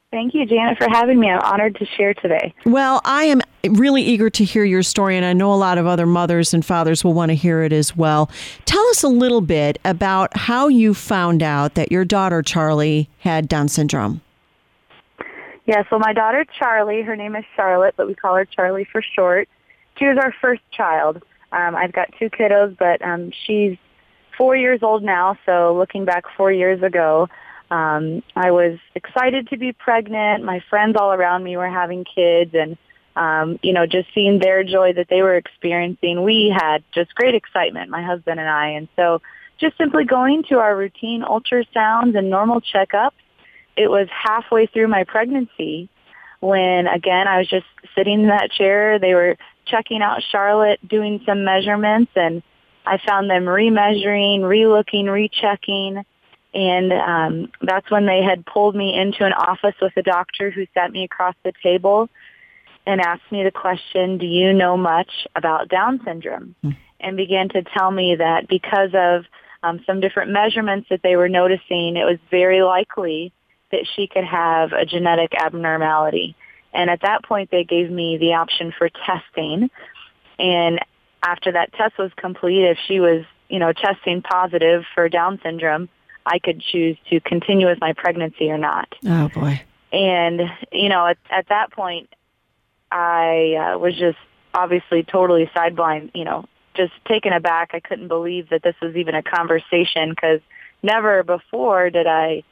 [0.09, 1.29] Thank you, Janet, for having me.
[1.29, 2.53] I'm honored to share today.
[2.65, 3.41] Well, I am
[3.71, 6.65] really eager to hear your story, and I know a lot of other mothers and
[6.65, 8.29] fathers will want to hear it as well.
[8.63, 13.49] Tell us a little bit about how you found out that your daughter, Charlie, had
[13.49, 14.21] Down syndrome.
[15.65, 19.01] Yeah, so my daughter, Charlie, her name is Charlotte, but we call her Charlie for
[19.01, 19.49] short.
[19.97, 21.21] She was our first child.
[21.51, 23.77] Um, I've got two kiddos, but um, she's
[24.37, 27.27] four years old now, so looking back four years ago,
[27.69, 30.43] um, I was excited to be pregnant.
[30.43, 32.77] My friends all around me were having kids and,
[33.15, 36.23] um, you know, just seeing their joy that they were experiencing.
[36.23, 38.69] We had just great excitement, my husband and I.
[38.69, 39.21] And so
[39.59, 43.11] just simply going to our routine ultrasounds and normal checkups,
[43.75, 45.89] it was halfway through my pregnancy
[46.39, 48.99] when, again, I was just sitting in that chair.
[48.99, 52.43] They were checking out Charlotte, doing some measurements, and
[52.85, 56.05] I found them remeasuring, relooking, rechecking
[56.57, 60.65] and um, that's when they had pulled me into an office with a doctor who
[60.73, 62.09] sat me across the table
[62.87, 66.55] and asked me the question, do you know much about Down syndrome?
[66.63, 66.75] Mm.
[66.99, 69.25] And began to tell me that because of
[69.61, 73.31] um, some different measurements that they were noticing, it was very likely
[73.71, 76.35] that she could have a genetic abnormality.
[76.73, 79.69] And at that point, they gave me the option for testing.
[80.39, 80.79] And
[81.21, 85.87] after that test was complete, if she was, you know, testing positive for Down syndrome,
[86.27, 88.93] I could choose to continue with my pregnancy or not.
[89.05, 89.61] Oh boy.
[89.91, 92.09] And, you know, at, at that point,
[92.91, 94.17] I uh, was just
[94.53, 97.71] obviously totally sideblind, you know, just taken aback.
[97.73, 100.41] I couldn't believe that this was even a conversation because
[100.83, 102.43] never before did I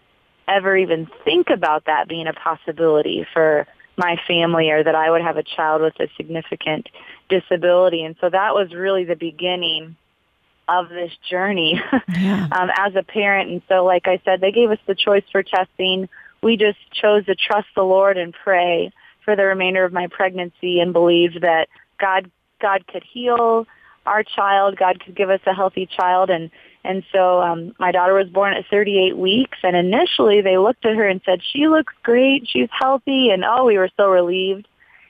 [0.48, 5.22] ever even think about that being a possibility for my family or that I would
[5.22, 6.90] have a child with a significant
[7.30, 8.04] disability.
[8.04, 9.96] And so that was really the beginning
[10.68, 12.48] of this journey yeah.
[12.52, 13.50] um, as a parent.
[13.52, 16.10] And so, like I said, they gave us the choice for testing.
[16.42, 18.92] We just chose to trust the Lord and pray
[19.24, 21.68] for the remainder of my pregnancy and believe that
[22.00, 22.30] God
[22.62, 23.68] God could heal
[24.06, 24.78] our child.
[24.78, 26.30] God could give us a healthy child.
[26.30, 26.52] And
[26.84, 29.58] and so um, my daughter was born at 38 weeks.
[29.64, 32.48] And initially, they looked at her and said, "She looks great.
[32.48, 34.68] She's healthy." And oh, we were so relieved.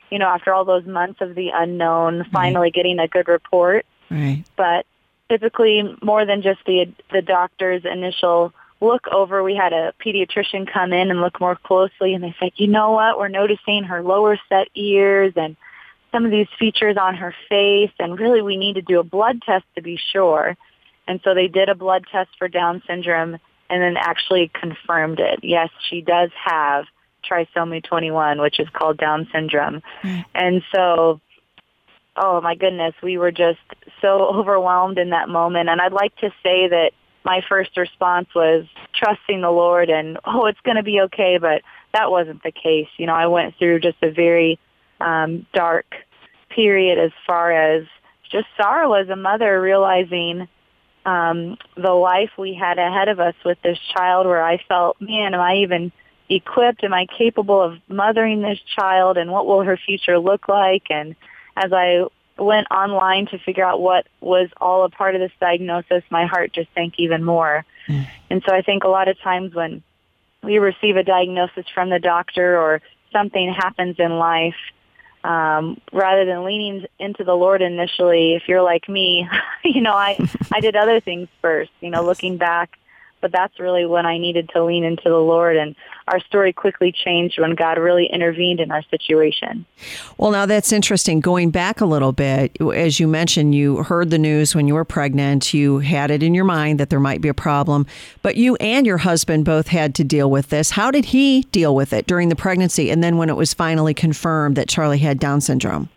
[0.09, 3.85] You know, after all those months of the unknown, finally getting a good report.
[4.09, 4.43] Right.
[4.55, 4.85] But
[5.29, 9.43] typically more than just the the doctor's initial look over.
[9.43, 12.91] We had a pediatrician come in and look more closely, and they said, you know
[12.91, 15.55] what, we're noticing her lower set ears and
[16.11, 19.41] some of these features on her face, and really we need to do a blood
[19.45, 20.55] test to be sure.
[21.07, 23.37] And so they did a blood test for Down syndrome
[23.69, 25.39] and then actually confirmed it.
[25.43, 26.85] Yes, she does have
[27.29, 29.81] trisomy 21, which is called Down syndrome.
[30.03, 30.25] Mm.
[30.33, 31.19] And so
[32.17, 33.59] oh my goodness, we were just
[34.01, 35.69] so overwhelmed in that moment.
[35.69, 36.91] And I'd like to say that
[37.23, 41.37] my first response was trusting the Lord and, oh, it's going to be okay.
[41.39, 42.87] But that wasn't the case.
[42.97, 44.59] You know, I went through just a very
[45.01, 45.95] um, dark
[46.49, 47.85] period as far as
[48.31, 50.47] just sorrow as a mother realizing
[51.05, 55.33] um, the life we had ahead of us with this child where I felt, man,
[55.33, 55.91] am I even
[56.29, 56.83] equipped?
[56.83, 59.17] Am I capable of mothering this child?
[59.17, 60.83] And what will her future look like?
[60.89, 61.15] And
[61.55, 62.05] as I
[62.37, 66.53] went online to figure out what was all a part of this diagnosis, my heart
[66.53, 67.65] just sank even more.
[67.87, 68.07] Mm.
[68.29, 69.83] And so I think a lot of times when
[70.43, 74.55] we receive a diagnosis from the doctor or something happens in life,
[75.23, 79.27] um, rather than leaning into the Lord initially, if you're like me,
[79.63, 80.17] you know, I,
[80.53, 82.77] I did other things first, you know, looking back
[83.21, 85.57] but that's really when I needed to lean into the Lord.
[85.57, 85.75] And
[86.07, 89.65] our story quickly changed when God really intervened in our situation.
[90.17, 91.19] Well, now that's interesting.
[91.19, 94.85] Going back a little bit, as you mentioned, you heard the news when you were
[94.85, 95.53] pregnant.
[95.53, 97.87] You had it in your mind that there might be a problem,
[98.21, 100.71] but you and your husband both had to deal with this.
[100.71, 103.93] How did he deal with it during the pregnancy and then when it was finally
[103.93, 105.89] confirmed that Charlie had Down syndrome?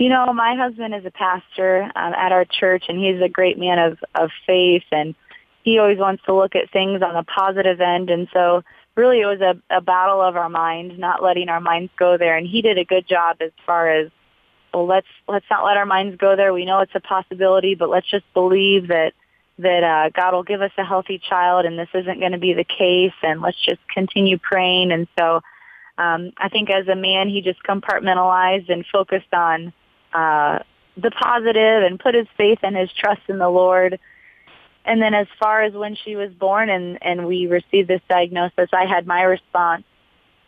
[0.00, 3.58] You know, my husband is a pastor um, at our church, and he's a great
[3.58, 5.14] man of, of faith and
[5.62, 8.10] he always wants to look at things on the positive end.
[8.10, 8.62] And so
[8.96, 12.36] really it was a, a battle of our mind, not letting our minds go there.
[12.36, 14.10] And he did a good job as far as,
[14.72, 16.52] well, let's, let's not let our minds go there.
[16.52, 19.12] We know it's a possibility, but let's just believe that,
[19.58, 22.54] that uh, God will give us a healthy child and this isn't going to be
[22.54, 23.12] the case.
[23.22, 24.92] And let's just continue praying.
[24.92, 25.40] And so
[25.98, 29.74] um, I think as a man, he just compartmentalized and focused on
[30.14, 30.60] uh,
[30.96, 33.98] the positive and put his faith and his trust in the Lord
[34.90, 38.68] and then as far as when she was born and and we received this diagnosis
[38.72, 39.84] i had my response.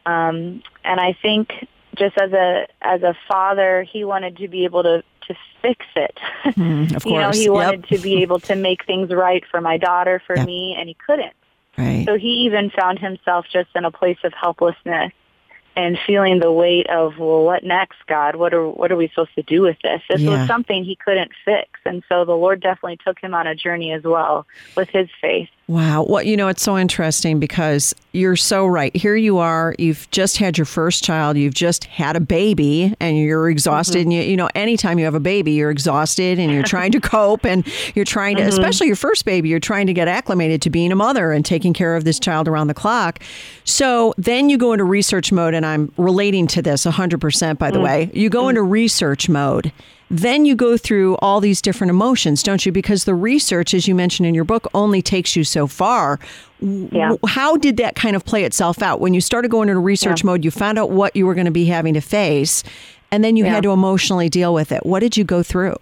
[0.05, 1.53] Um and i think
[1.97, 6.19] just as a as a father he wanted to be able to to fix it.
[6.59, 7.53] Mm, of course you know he yep.
[7.53, 10.47] wanted to be able to make things right for my daughter for Yep.
[10.47, 11.35] me and he couldn't.
[11.79, 12.05] Right.
[12.07, 15.13] So he even found himself just in a place of helplessness
[15.77, 18.37] and feeling the weight of, well, what next, God?
[18.37, 20.03] What are what are we supposed to do with this?
[20.09, 20.39] This Yeah.
[20.39, 23.93] was something he couldn't fix, and so the Lord definitely took him on a journey
[23.93, 25.49] as well with his faith.
[25.73, 26.05] Wow.
[26.07, 28.95] Well, you know, it's so interesting because you're so right.
[28.95, 33.17] Here you are, you've just had your first child, you've just had a baby, and
[33.17, 34.01] you're exhausted.
[34.01, 34.11] Mm-hmm.
[34.11, 37.01] And you, you know, anytime you have a baby, you're exhausted and you're trying to
[37.01, 38.51] cope and you're trying to, mm-hmm.
[38.51, 41.73] especially your first baby, you're trying to get acclimated to being a mother and taking
[41.73, 43.21] care of this child around the clock.
[43.65, 47.79] So then you go into research mode, and I'm relating to this 100%, by the
[47.79, 47.85] mm.
[47.85, 48.11] way.
[48.13, 48.51] You go mm.
[48.51, 49.73] into research mode.
[50.15, 52.71] Then you go through all these different emotions, don't you?
[52.71, 56.19] Because the research, as you mentioned in your book, only takes you so far.
[56.61, 57.17] Yeah.
[57.27, 59.01] How did that kind of play itself out?
[59.01, 61.51] When you started going into research mode, you found out what you were going to
[61.51, 62.63] be having to face,
[63.11, 63.53] and then you Yeah.
[63.53, 64.85] had to emotionally deal with it.
[64.85, 65.77] What did you go through?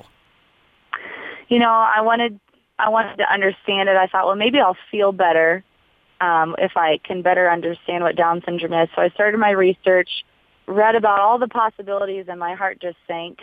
[1.49, 2.39] You know, I wanted
[2.79, 3.97] I wanted to understand it.
[3.97, 5.65] I thought, well, maybe I'll feel better
[6.21, 8.89] um, if I can better understand what Down syndrome is.
[8.95, 10.09] So I started my research,
[10.71, 13.41] read about all the possibilities, and my heart just sank.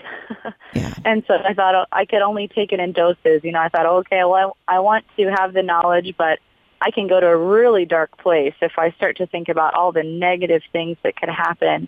[0.74, 0.94] Yeah.
[1.06, 3.42] And so I thought oh, I could only take it in doses.
[3.44, 6.40] You know, I thought, okay, well, I, I want to have the knowledge, but
[6.82, 9.94] I can go to a really dark place if I start to think about all
[9.94, 11.88] the negative things that could happen.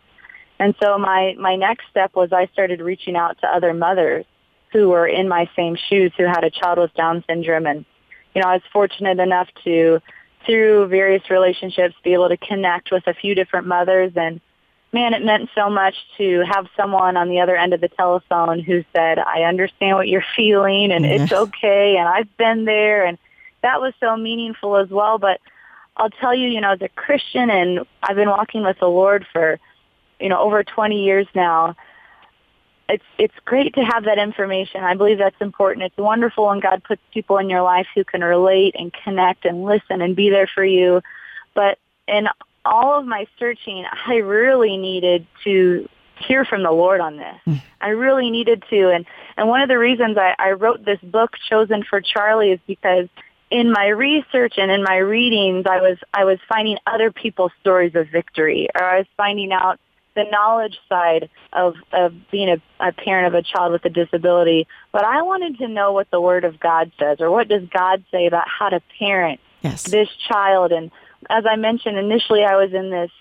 [0.57, 4.25] And so my, my next step was I started reaching out to other mothers
[4.71, 7.65] who were in my same shoes who had a child with Down syndrome.
[7.65, 7.85] And,
[8.33, 9.99] you know, I was fortunate enough to,
[10.45, 14.39] through various relationships, be able to connect with a few different mothers and
[14.91, 18.59] man, it meant so much to have someone on the other end of the telephone
[18.59, 23.17] who said, I understand what you're feeling and it's okay and I've been there and
[23.61, 25.17] that was so meaningful as well.
[25.17, 25.41] But
[25.97, 29.25] I'll tell you, you know, as a Christian and I've been walking with the Lord
[29.31, 29.59] for,
[30.19, 31.75] you know, over 20 years now,
[32.87, 34.83] it's it's great to have that information.
[34.83, 35.85] I believe that's important.
[35.85, 39.63] It's wonderful when God puts people in your life who can relate and connect and
[39.63, 41.01] listen and be there for you.
[41.53, 42.27] But in
[42.65, 45.87] all of my searching, I really needed to
[46.27, 47.37] hear from the Lord on this.
[47.47, 47.61] Mm.
[47.81, 48.91] I really needed to.
[48.91, 49.05] And,
[49.37, 53.07] and one of the reasons I, I wrote this book, Chosen for Charlie, is because
[53.49, 57.95] in my research and in my readings, I was, I was finding other people's stories
[57.95, 59.79] of victory, or I was finding out
[60.15, 64.67] the knowledge side of, of being a, a parent of a child with a disability.
[64.91, 68.03] But I wanted to know what the Word of God says, or what does God
[68.11, 69.83] say about how to parent Yes.
[69.83, 70.71] this child.
[70.71, 70.91] And
[71.29, 73.11] as I mentioned initially, I was in this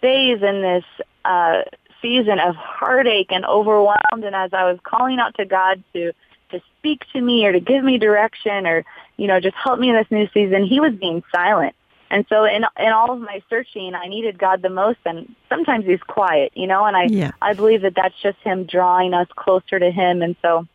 [0.00, 0.84] phase in this
[1.24, 1.62] uh,
[2.00, 4.24] season of heartache and overwhelmed.
[4.24, 6.12] And as I was calling out to God to
[6.50, 8.84] to speak to me or to give me direction or
[9.16, 11.74] you know just help me in this new season, He was being silent.
[12.10, 15.86] And so in in all of my searching, I needed God the most, and sometimes
[15.86, 16.84] He's quiet, you know.
[16.84, 17.30] And I Yeah.
[17.40, 20.20] I believe that that's just Him drawing us closer to Him.
[20.20, 20.66] And so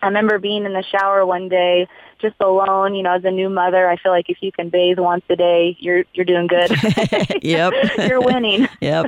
[0.00, 1.88] I remember being in the shower one day,
[2.20, 2.94] just alone.
[2.94, 5.36] You know, as a new mother, I feel like if you can bathe once a
[5.36, 6.70] day, you're you're doing good.
[7.42, 7.72] Yep.
[8.08, 8.68] you're winning.
[8.80, 9.06] Yep.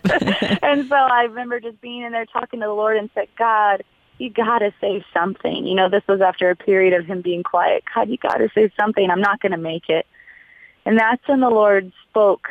[0.62, 3.82] and so I remember just being in there talking to the Lord and said, God,
[4.18, 5.66] you got to say something.
[5.66, 7.84] You know, this was after a period of him being quiet.
[7.94, 9.10] God, you got to say something.
[9.10, 10.06] I'm not going to make it.
[10.84, 12.48] And that's when the Lord spoke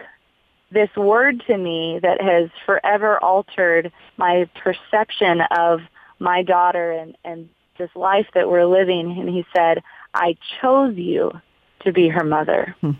[0.71, 5.81] this word to me that has forever altered my perception of
[6.19, 7.49] my daughter and, and
[7.79, 9.17] this life that we're living.
[9.19, 9.81] And he said,
[10.13, 11.31] I chose you
[11.81, 12.75] to be her mother.
[12.81, 12.91] Hmm.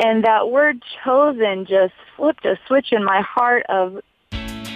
[0.00, 4.00] And that word chosen just flipped a switch in my heart of,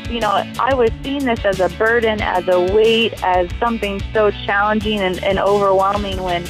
[0.08, 4.30] you know, I was seeing this as a burden, as a weight, as something so
[4.30, 6.44] challenging and, and overwhelming when,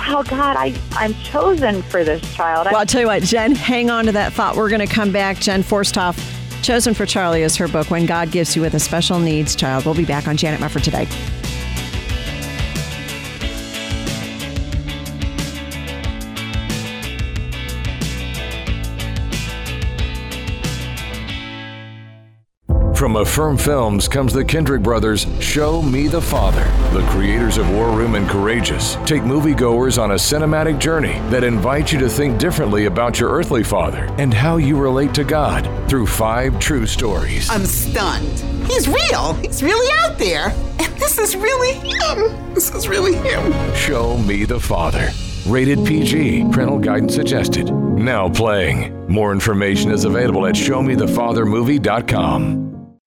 [0.00, 2.66] oh God, I, I'm chosen for this child.
[2.66, 4.56] Well, I'll tell you what, Jen, hang on to that thought.
[4.56, 5.38] We're going to come back.
[5.38, 6.18] Jen Forstoff,
[6.62, 9.84] Chosen for Charlie is her book, When God Gifts You with a Special Needs Child.
[9.84, 11.08] We'll be back on Janet Mefford today.
[23.12, 26.64] From Affirm Films comes the Kendrick brothers' Show Me the Father.
[26.98, 31.92] The creators of War Room and Courageous take moviegoers on a cinematic journey that invites
[31.92, 36.06] you to think differently about your earthly father and how you relate to God through
[36.06, 37.50] five true stories.
[37.50, 38.38] I'm stunned.
[38.66, 39.34] He's real.
[39.34, 40.54] He's really out there.
[40.78, 42.54] And this is really him.
[42.54, 43.52] This is really him.
[43.74, 45.10] Show Me the Father.
[45.46, 46.46] Rated PG.
[46.50, 47.70] Parental guidance suggested.
[47.70, 49.06] Now playing.
[49.06, 52.61] More information is available at ShowMeTheFatherMovie.com.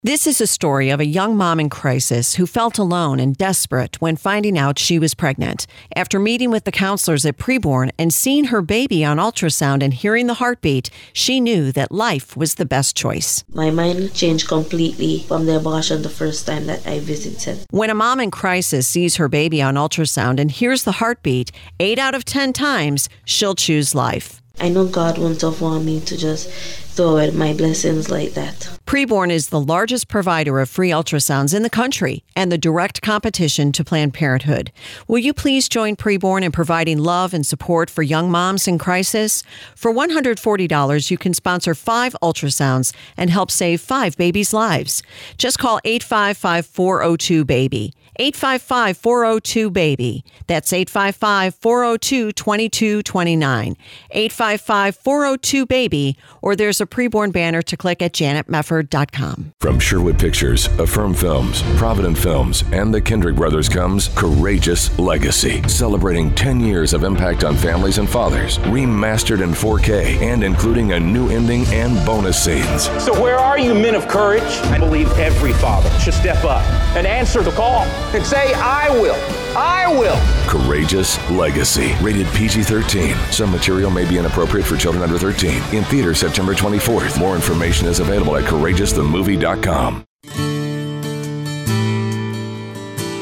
[0.05, 3.99] This is a story of a young mom in crisis who felt alone and desperate
[3.99, 5.65] when finding out she was pregnant.
[5.95, 10.27] After meeting with the counselors at Preborn and seeing her baby on ultrasound and hearing
[10.27, 13.43] the heartbeat, she knew that life was the best choice.
[13.51, 17.65] My mind changed completely from the abortion the first time that I visited.
[17.71, 21.97] When a mom in crisis sees her baby on ultrasound and hears the heartbeat, eight
[21.97, 24.39] out of 10 times, she'll choose life.
[24.59, 26.49] I know God wouldn't have wanted me to just
[26.95, 28.69] throw away my blessings like that.
[28.85, 33.71] Preborn is the largest provider of free ultrasounds in the country and the direct competition
[33.73, 34.71] to Planned Parenthood.
[35.07, 39.43] Will you please join Preborn in providing love and support for young moms in crisis?
[39.75, 45.03] For $140, you can sponsor five ultrasounds and help save five babies' lives.
[45.37, 47.93] Just call 855 402 BABY.
[48.17, 50.23] 855 402 BABY.
[50.47, 53.75] That's 855 402 2229.
[54.11, 59.53] 855 402 BABY, or there's a Preborn banner to click at janetmefford.com.
[59.59, 66.33] From Sherwood Pictures, Affirm Films, Provident Films, and the Kendrick Brothers comes Courageous Legacy, celebrating
[66.35, 71.29] 10 years of impact on families and fathers, remastered in 4K and including a new
[71.29, 72.83] ending and bonus scenes.
[73.03, 74.43] So, where are you, men of courage?
[74.43, 76.63] I believe every father should step up
[76.95, 79.15] and answer the call and say, I will.
[79.57, 80.19] I will.
[80.49, 83.15] Courageous Legacy, rated PG 13.
[83.31, 85.61] Some material may be inappropriate for children under 13.
[85.73, 87.19] In theaters September 24th.
[87.19, 90.05] More information is available at CourageousTheMovie.com.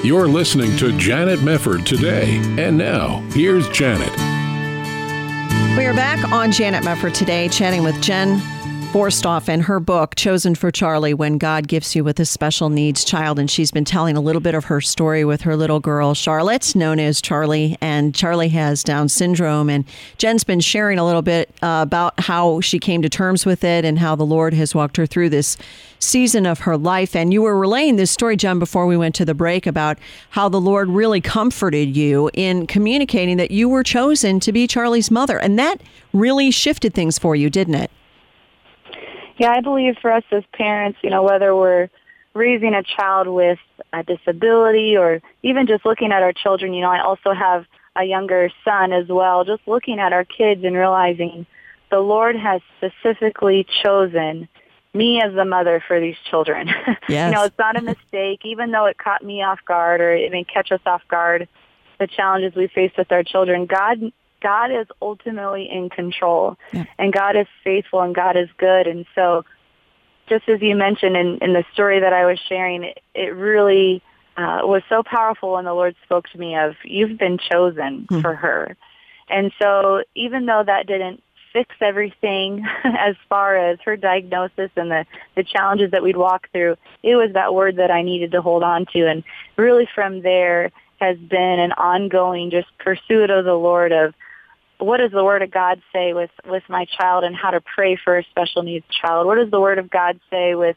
[0.04, 2.36] You're listening to Janet Mefford today.
[2.62, 4.12] And now, here's Janet.
[5.78, 8.42] We are back on Janet Mefford today, chatting with Jen
[8.94, 13.04] Forstoff and her book, Chosen for Charlie When God Gifts You with a Special Needs
[13.04, 13.39] Child.
[13.39, 16.76] And she's been telling a little bit of her story with her little girl, Charlotte,
[16.76, 17.76] known as Charlie.
[17.82, 19.68] And Charlie has Down syndrome.
[19.68, 19.86] And
[20.20, 23.84] Jen's been sharing a little bit uh, about how she came to terms with it
[23.84, 25.58] and how the Lord has walked her through this
[25.98, 27.16] season of her life.
[27.16, 29.98] And you were relaying this story, Jen, before we went to the break about
[30.30, 35.10] how the Lord really comforted you in communicating that you were chosen to be Charlie's
[35.10, 35.39] mother.
[35.39, 35.82] And that
[36.14, 37.89] really shifted things for you, didn't it?
[39.38, 41.90] Yeah, I believe for us as parents, you know, whether we're
[42.34, 43.60] raising a child with
[43.92, 47.66] a disability or even just looking at our children, you know, I also have
[47.96, 51.46] a younger son as well, just looking at our kids and realizing
[51.92, 54.48] the Lord has specifically chosen
[54.96, 56.68] me as the mother for these children.
[57.08, 57.08] Yes.
[57.30, 60.32] you know, it's not a mistake, even though it caught me off guard or it
[60.32, 61.48] may catch us off guard,
[62.00, 63.66] the challenges we face with our children.
[63.66, 64.12] God
[64.44, 66.86] God is ultimately in control yeah.
[67.00, 68.86] and God is faithful and God is good.
[68.88, 69.46] And so
[70.30, 74.04] just as you mentioned in, in the story that I was sharing, it, it really
[74.38, 78.20] uh, was so powerful when the Lord spoke to me of, you've been chosen hmm.
[78.22, 78.76] for her.
[79.30, 81.24] And so even though that didn't
[81.54, 86.76] fix everything as far as her diagnosis and the, the challenges that we'd walk through,
[87.04, 89.08] it was that word that I needed to hold on to.
[89.08, 89.24] And
[89.56, 94.14] really from there has been an ongoing just pursuit of the Lord of
[94.84, 97.96] what does the Word of God say with, with my child and how to pray
[97.96, 99.26] for a special needs child?
[99.26, 100.76] What does the Word of God say with,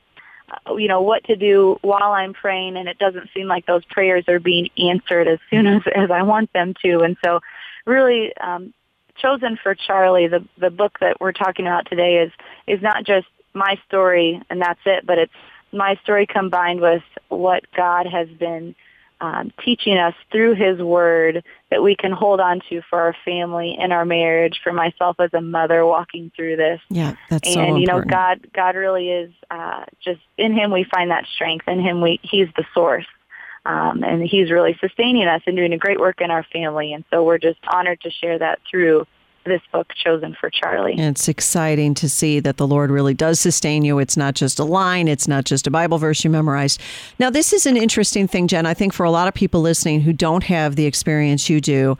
[0.49, 3.85] uh, you know, what to do while I'm praying and it doesn't seem like those
[3.87, 7.01] prayers are being answered as soon as, as I want them to.
[7.01, 7.41] And so
[7.85, 8.73] really, um,
[9.19, 12.33] Chosen for Charlie, the, the book that we're talking about today is,
[12.67, 15.33] is not just my story and that's it, but it's
[15.73, 18.75] my story combined with what God has been
[19.21, 23.77] um, teaching us through His Word that we can hold on to for our family
[23.79, 24.61] and our marriage.
[24.63, 28.03] For myself as a mother walking through this, yeah, that's and so you know.
[28.03, 30.71] God, God really is uh, just in Him.
[30.71, 32.01] We find that strength in Him.
[32.01, 33.07] We He's the source.
[33.65, 36.93] Um, and he's really sustaining us and doing a great work in our family.
[36.93, 39.09] And so we're just honored to share that through
[39.47, 40.93] this book chosen for Charlie.
[40.93, 43.99] And it's exciting to see that the Lord really does sustain you.
[43.99, 46.81] It's not just a line, it's not just a Bible verse you memorized.
[47.19, 48.67] Now, this is an interesting thing, Jen.
[48.67, 51.97] I think for a lot of people listening who don't have the experience you do,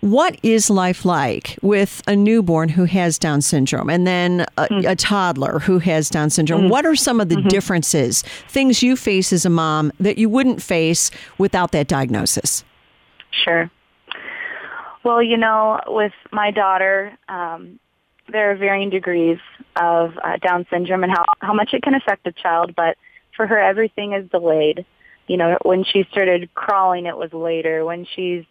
[0.00, 4.90] what is life like with a newborn who has Down syndrome and then a, mm.
[4.90, 6.62] a toddler who has Down syndrome?
[6.62, 6.70] Mm.
[6.70, 7.48] What are some of the mm-hmm.
[7.48, 12.64] differences, things you face as a mom that you wouldn't face without that diagnosis?
[13.30, 13.70] Sure.
[15.06, 17.78] Well, you know, with my daughter, um,
[18.26, 19.38] there are varying degrees
[19.76, 22.74] of uh, Down syndrome and how, how much it can affect a child.
[22.74, 22.96] But
[23.36, 24.84] for her, everything is delayed.
[25.28, 27.84] You know, when she started crawling, it was later.
[27.84, 28.42] When she's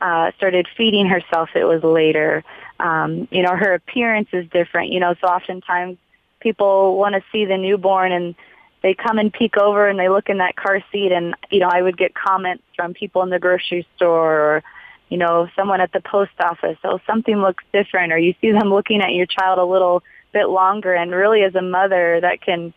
[0.00, 2.44] uh, started feeding herself, it was later.
[2.78, 4.92] Um, you know, her appearance is different.
[4.92, 5.98] You know, so oftentimes
[6.38, 8.36] people want to see the newborn and
[8.84, 11.70] they come and peek over and they look in that car seat and you know
[11.72, 14.62] I would get comments from people in the grocery store or
[15.14, 18.68] you know someone at the post office oh something looks different or you see them
[18.68, 20.02] looking at your child a little
[20.32, 22.74] bit longer and really as a mother that can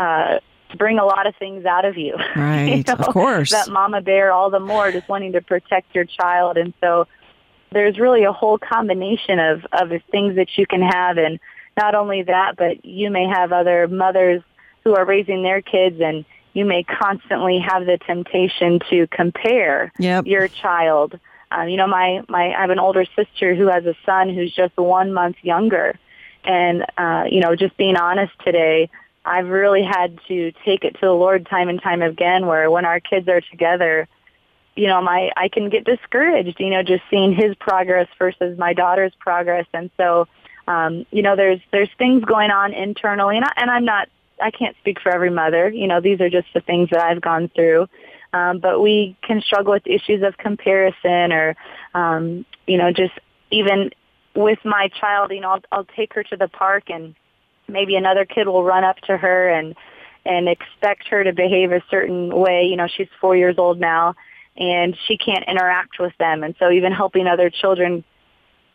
[0.00, 0.40] uh
[0.76, 2.16] bring a lot of things out of you.
[2.36, 3.52] Right, you know, of course.
[3.52, 6.58] That mama bear all the more just wanting to protect your child.
[6.58, 7.06] And so
[7.70, 11.18] there's really a whole combination of, of things that you can have.
[11.18, 11.38] And
[11.76, 14.42] not only that, but you may have other mothers
[14.82, 16.24] who are raising their kids and
[16.56, 20.26] you may constantly have the temptation to compare yep.
[20.26, 21.18] your child.
[21.56, 24.54] Um, you know, my, my, I have an older sister who has a son who's
[24.54, 25.98] just one month younger.
[26.44, 28.90] And, uh, you know, just being honest today,
[29.24, 32.84] I've really had to take it to the Lord time and time again where when
[32.84, 34.06] our kids are together,
[34.76, 38.74] you know, my I can get discouraged, you know, just seeing his progress versus my
[38.74, 39.66] daughter's progress.
[39.72, 40.28] And so
[40.68, 44.08] um, you know, there's there's things going on internally and I, and I'm not
[44.40, 45.70] I can't speak for every mother.
[45.70, 47.88] You know, these are just the things that I've gone through.
[48.36, 51.56] Um, but we can struggle with issues of comparison or
[51.94, 53.14] um, you know, just
[53.50, 53.90] even
[54.34, 57.14] with my child, you know, I'll, I'll take her to the park and
[57.66, 59.74] maybe another kid will run up to her and
[60.24, 62.64] and expect her to behave a certain way.
[62.64, 64.14] You know, she's four years old now
[64.56, 66.42] and she can't interact with them.
[66.42, 68.04] And so even helping other children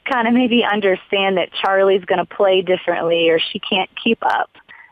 [0.10, 4.50] kind of maybe understand that Charlie's going to play differently or she can't keep up,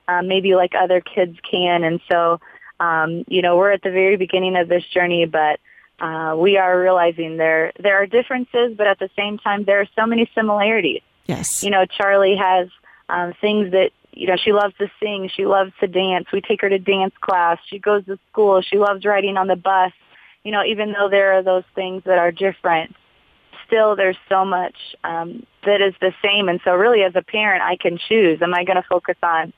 [0.08, 1.84] um, maybe like other kids can.
[1.84, 2.40] And so,
[2.80, 5.60] um, you know, we're at the very beginning of this journey, but
[6.00, 9.88] uh, we are realizing there there are differences, but at the same time, there are
[9.98, 11.02] so many similarities.
[11.26, 11.64] Yes.
[11.64, 12.70] You know, Charlie has
[13.10, 16.28] um, things that you know she loves to sing she loves to dance.
[16.32, 17.60] We take her to dance class.
[17.68, 18.62] She goes to school.
[18.62, 19.92] She loves riding on the bus.
[20.44, 22.96] You know even though there are those things that are different
[23.68, 26.50] still there's so much um, that is the same.
[26.50, 29.54] And so really as a parent i can choose am i going to focus on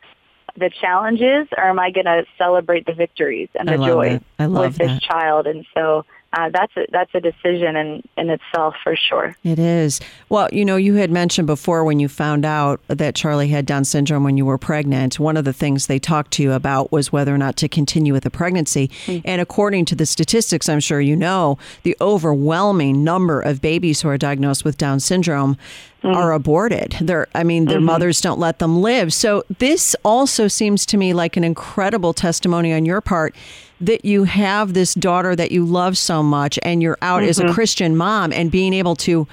[0.57, 5.01] the challenges or am i going to celebrate the victories and the joy with this
[5.01, 9.35] child and so uh, that's a, that's a decision in, in itself for sure.
[9.43, 9.99] It is.
[10.29, 13.83] Well, you know, you had mentioned before when you found out that Charlie had Down
[13.83, 17.11] syndrome when you were pregnant, one of the things they talked to you about was
[17.11, 18.87] whether or not to continue with the pregnancy.
[19.07, 19.21] Mm.
[19.25, 24.07] And according to the statistics, I'm sure you know, the overwhelming number of babies who
[24.07, 25.57] are diagnosed with Down syndrome
[26.03, 26.15] mm.
[26.15, 26.97] are aborted.
[27.01, 27.85] They're, I mean, their mm-hmm.
[27.85, 29.13] mothers don't let them live.
[29.13, 33.35] So this also seems to me like an incredible testimony on your part
[33.79, 37.29] that you have this daughter that you love so much and you're out mm-hmm.
[37.29, 37.53] as a mm-hmm.
[37.53, 39.27] Christian mom and being able to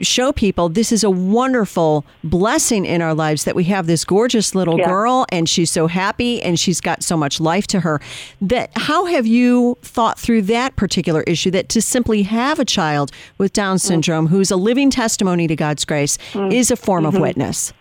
[0.00, 4.54] show people this is a wonderful blessing in our lives that we have this gorgeous
[4.54, 4.88] little yeah.
[4.88, 8.00] girl and she's so happy and she's got so much life to her
[8.40, 13.10] that how have you thought through that particular issue that to simply have a child
[13.38, 13.80] with down mm.
[13.80, 14.30] syndrome mm.
[14.30, 16.52] who's a living testimony to God's grace mm.
[16.52, 17.16] is a form mm-hmm.
[17.16, 17.72] of witness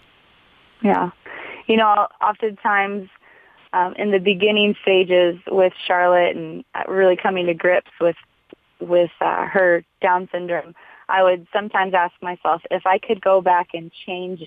[0.81, 1.11] yeah
[1.67, 3.09] you know oftentimes
[3.73, 8.15] um, in the beginning stages with Charlotte and uh, really coming to grips with
[8.79, 10.75] with uh, her Down syndrome,
[11.13, 14.41] I would sometimes ask myself if I could go back and change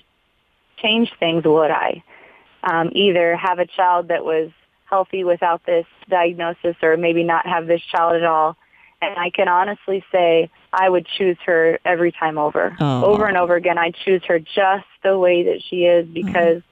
[0.81, 2.03] change things, would I?
[2.63, 4.51] Um, either have a child that was
[4.89, 8.57] healthy without this diagnosis, or maybe not have this child at all.
[9.01, 13.05] And I can honestly say I would choose her every time over, oh.
[13.05, 13.77] over and over again.
[13.77, 16.57] I choose her just the way that she is because.
[16.57, 16.67] Mm-hmm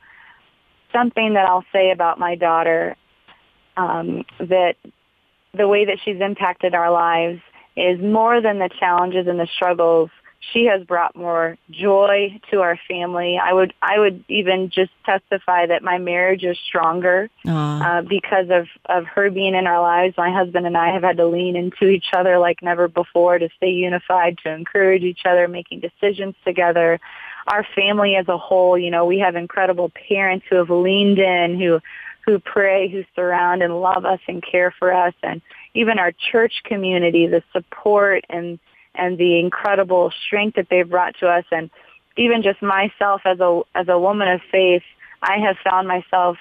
[0.96, 2.96] something that I'll say about my daughter
[3.76, 4.76] um, that
[5.54, 7.41] the way that she's impacted our lives
[7.76, 10.09] is more than the challenges and the struggles.
[10.53, 13.39] She has brought more joy to our family.
[13.41, 17.30] I would I would even just testify that my marriage is stronger
[17.82, 20.15] uh, because of of her being in our lives.
[20.17, 23.49] My husband and I have had to lean into each other like never before to
[23.57, 26.99] stay unified, to encourage each other, making decisions together
[27.47, 31.59] our family as a whole, you know, we have incredible parents who have leaned in,
[31.59, 31.80] who
[32.26, 35.43] who pray, who surround and love us and care for us, and
[35.76, 38.59] even our church community, the support and
[38.97, 41.69] and the incredible strength that they've brought to us, and
[42.17, 44.84] even just myself as a as a woman of faith,
[45.21, 46.38] I have found myself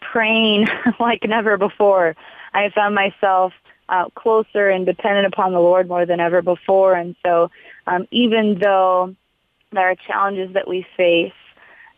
[0.00, 0.66] praying
[1.00, 2.16] like never before.
[2.54, 3.52] I have found myself
[3.88, 7.50] uh, closer and dependent upon the Lord more than ever before, and so
[7.86, 9.14] um, even though
[9.70, 11.32] there are challenges that we face,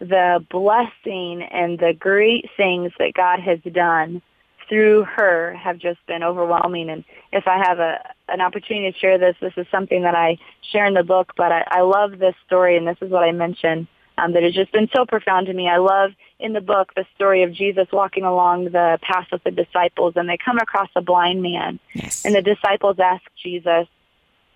[0.00, 4.22] the blessing and the great things that God has done
[4.70, 6.88] through her have just been overwhelming.
[6.88, 7.98] And if I have a
[8.28, 10.38] an opportunity to share this, this is something that I
[10.72, 11.32] share in the book.
[11.36, 14.54] But I, I love this story, and this is what I mentioned um, that has
[14.54, 15.68] just been so profound to me.
[15.68, 19.50] I love in the book the story of Jesus walking along the path with the
[19.50, 21.80] disciples, and they come across a blind man.
[21.92, 22.24] Yes.
[22.24, 23.88] And the disciples ask Jesus,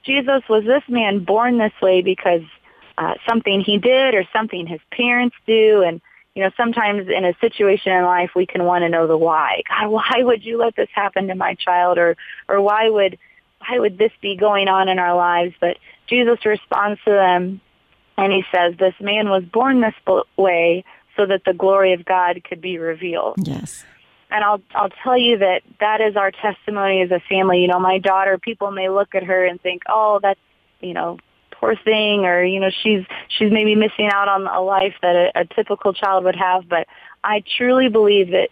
[0.05, 2.43] Jesus, was this man born this way because
[2.99, 5.83] uh, something he did or something his parents do?
[5.83, 6.01] And
[6.35, 9.63] you know, sometimes in a situation in life, we can want to know the why.
[9.69, 12.17] God, why would you let this happen to my child, or
[12.49, 13.19] or why would
[13.61, 15.55] why would this be going on in our lives?
[15.61, 15.79] But
[16.09, 17.61] Jesus responds to them,
[18.17, 19.95] and he says, "This man was born this
[20.37, 20.85] way
[21.17, 23.85] so that the glory of God could be revealed." Yes.
[24.31, 27.61] And I'll I'll tell you that that is our testimony as a family.
[27.61, 30.41] You know, my daughter, people may look at her and think, "Oh, that's
[30.81, 31.19] you know
[31.65, 35.41] poor thing or you know she's she's maybe missing out on a life that a,
[35.41, 36.87] a typical child would have but
[37.23, 38.51] I truly believe that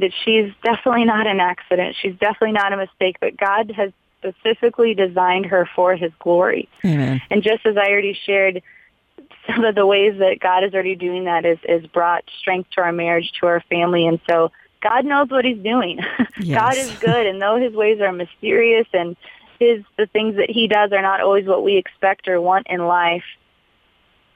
[0.00, 4.94] that she's definitely not an accident she's definitely not a mistake but God has specifically
[4.94, 7.20] designed her for his glory Amen.
[7.30, 8.62] and just as I already shared
[9.46, 12.80] some of the ways that God is already doing that is is brought strength to
[12.80, 14.50] our marriage to our family and so
[14.82, 16.00] God knows what he's doing.
[16.36, 16.58] Yes.
[16.58, 19.16] God is good and though his ways are mysterious and
[19.58, 22.86] his the things that he does are not always what we expect or want in
[22.86, 23.24] life.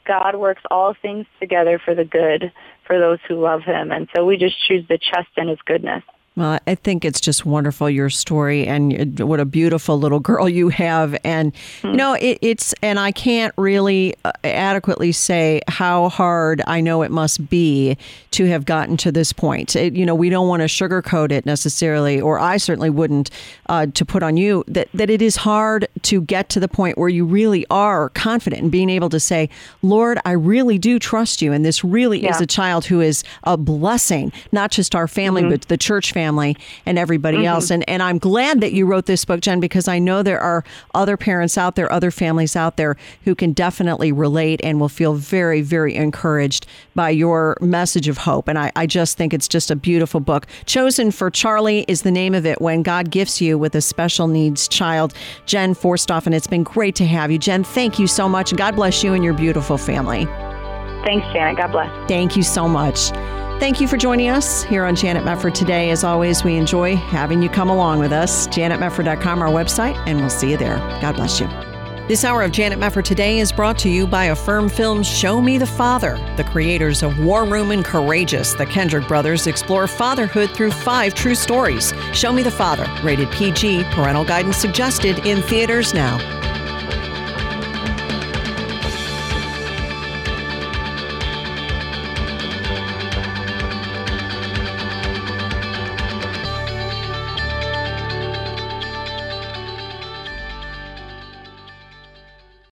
[0.06, 2.52] God works all things together for the good
[2.86, 3.92] for those who love him.
[3.92, 6.02] And so we just choose to trust in his goodness.
[6.38, 10.68] Well, I think it's just wonderful your story and what a beautiful little girl you
[10.68, 16.62] have, and you know it, it's and I can't really uh, adequately say how hard
[16.64, 17.98] I know it must be
[18.30, 19.74] to have gotten to this point.
[19.74, 23.30] It, you know, we don't want to sugarcoat it necessarily, or I certainly wouldn't
[23.68, 26.98] uh, to put on you that that it is hard to get to the point
[26.98, 29.48] where you really are confident in being able to say,
[29.82, 33.56] "Lord, I really do trust you," and this really is a child who is a
[33.56, 36.27] blessing, not just our family, but the church family
[36.86, 37.46] and everybody mm-hmm.
[37.46, 37.70] else.
[37.70, 40.64] And and I'm glad that you wrote this book, Jen, because I know there are
[40.94, 45.14] other parents out there, other families out there who can definitely relate and will feel
[45.14, 48.48] very, very encouraged by your message of hope.
[48.48, 50.46] And I, I just think it's just a beautiful book.
[50.66, 54.28] Chosen for Charlie is the name of it when God gifts you with a special
[54.28, 55.14] needs child.
[55.46, 57.38] Jen Forstoff, and it's been great to have you.
[57.38, 58.54] Jen, thank you so much.
[58.54, 60.26] God bless you and your beautiful family.
[61.04, 61.56] Thanks, Janet.
[61.56, 62.08] God bless.
[62.08, 63.12] Thank you so much.
[63.58, 65.90] Thank you for joining us here on Janet Mefford today.
[65.90, 68.46] As always, we enjoy having you come along with us.
[68.48, 70.76] JanetMefford.com, our website, and we'll see you there.
[71.00, 71.48] God bless you.
[72.06, 75.58] This hour of Janet Mefford today is brought to you by Affirm Films Show Me
[75.58, 76.16] the Father.
[76.36, 81.34] The creators of War Room and Courageous, the Kendrick brothers, explore fatherhood through five true
[81.34, 81.92] stories.
[82.12, 86.16] Show Me the Father, rated PG, parental guidance suggested in theaters now.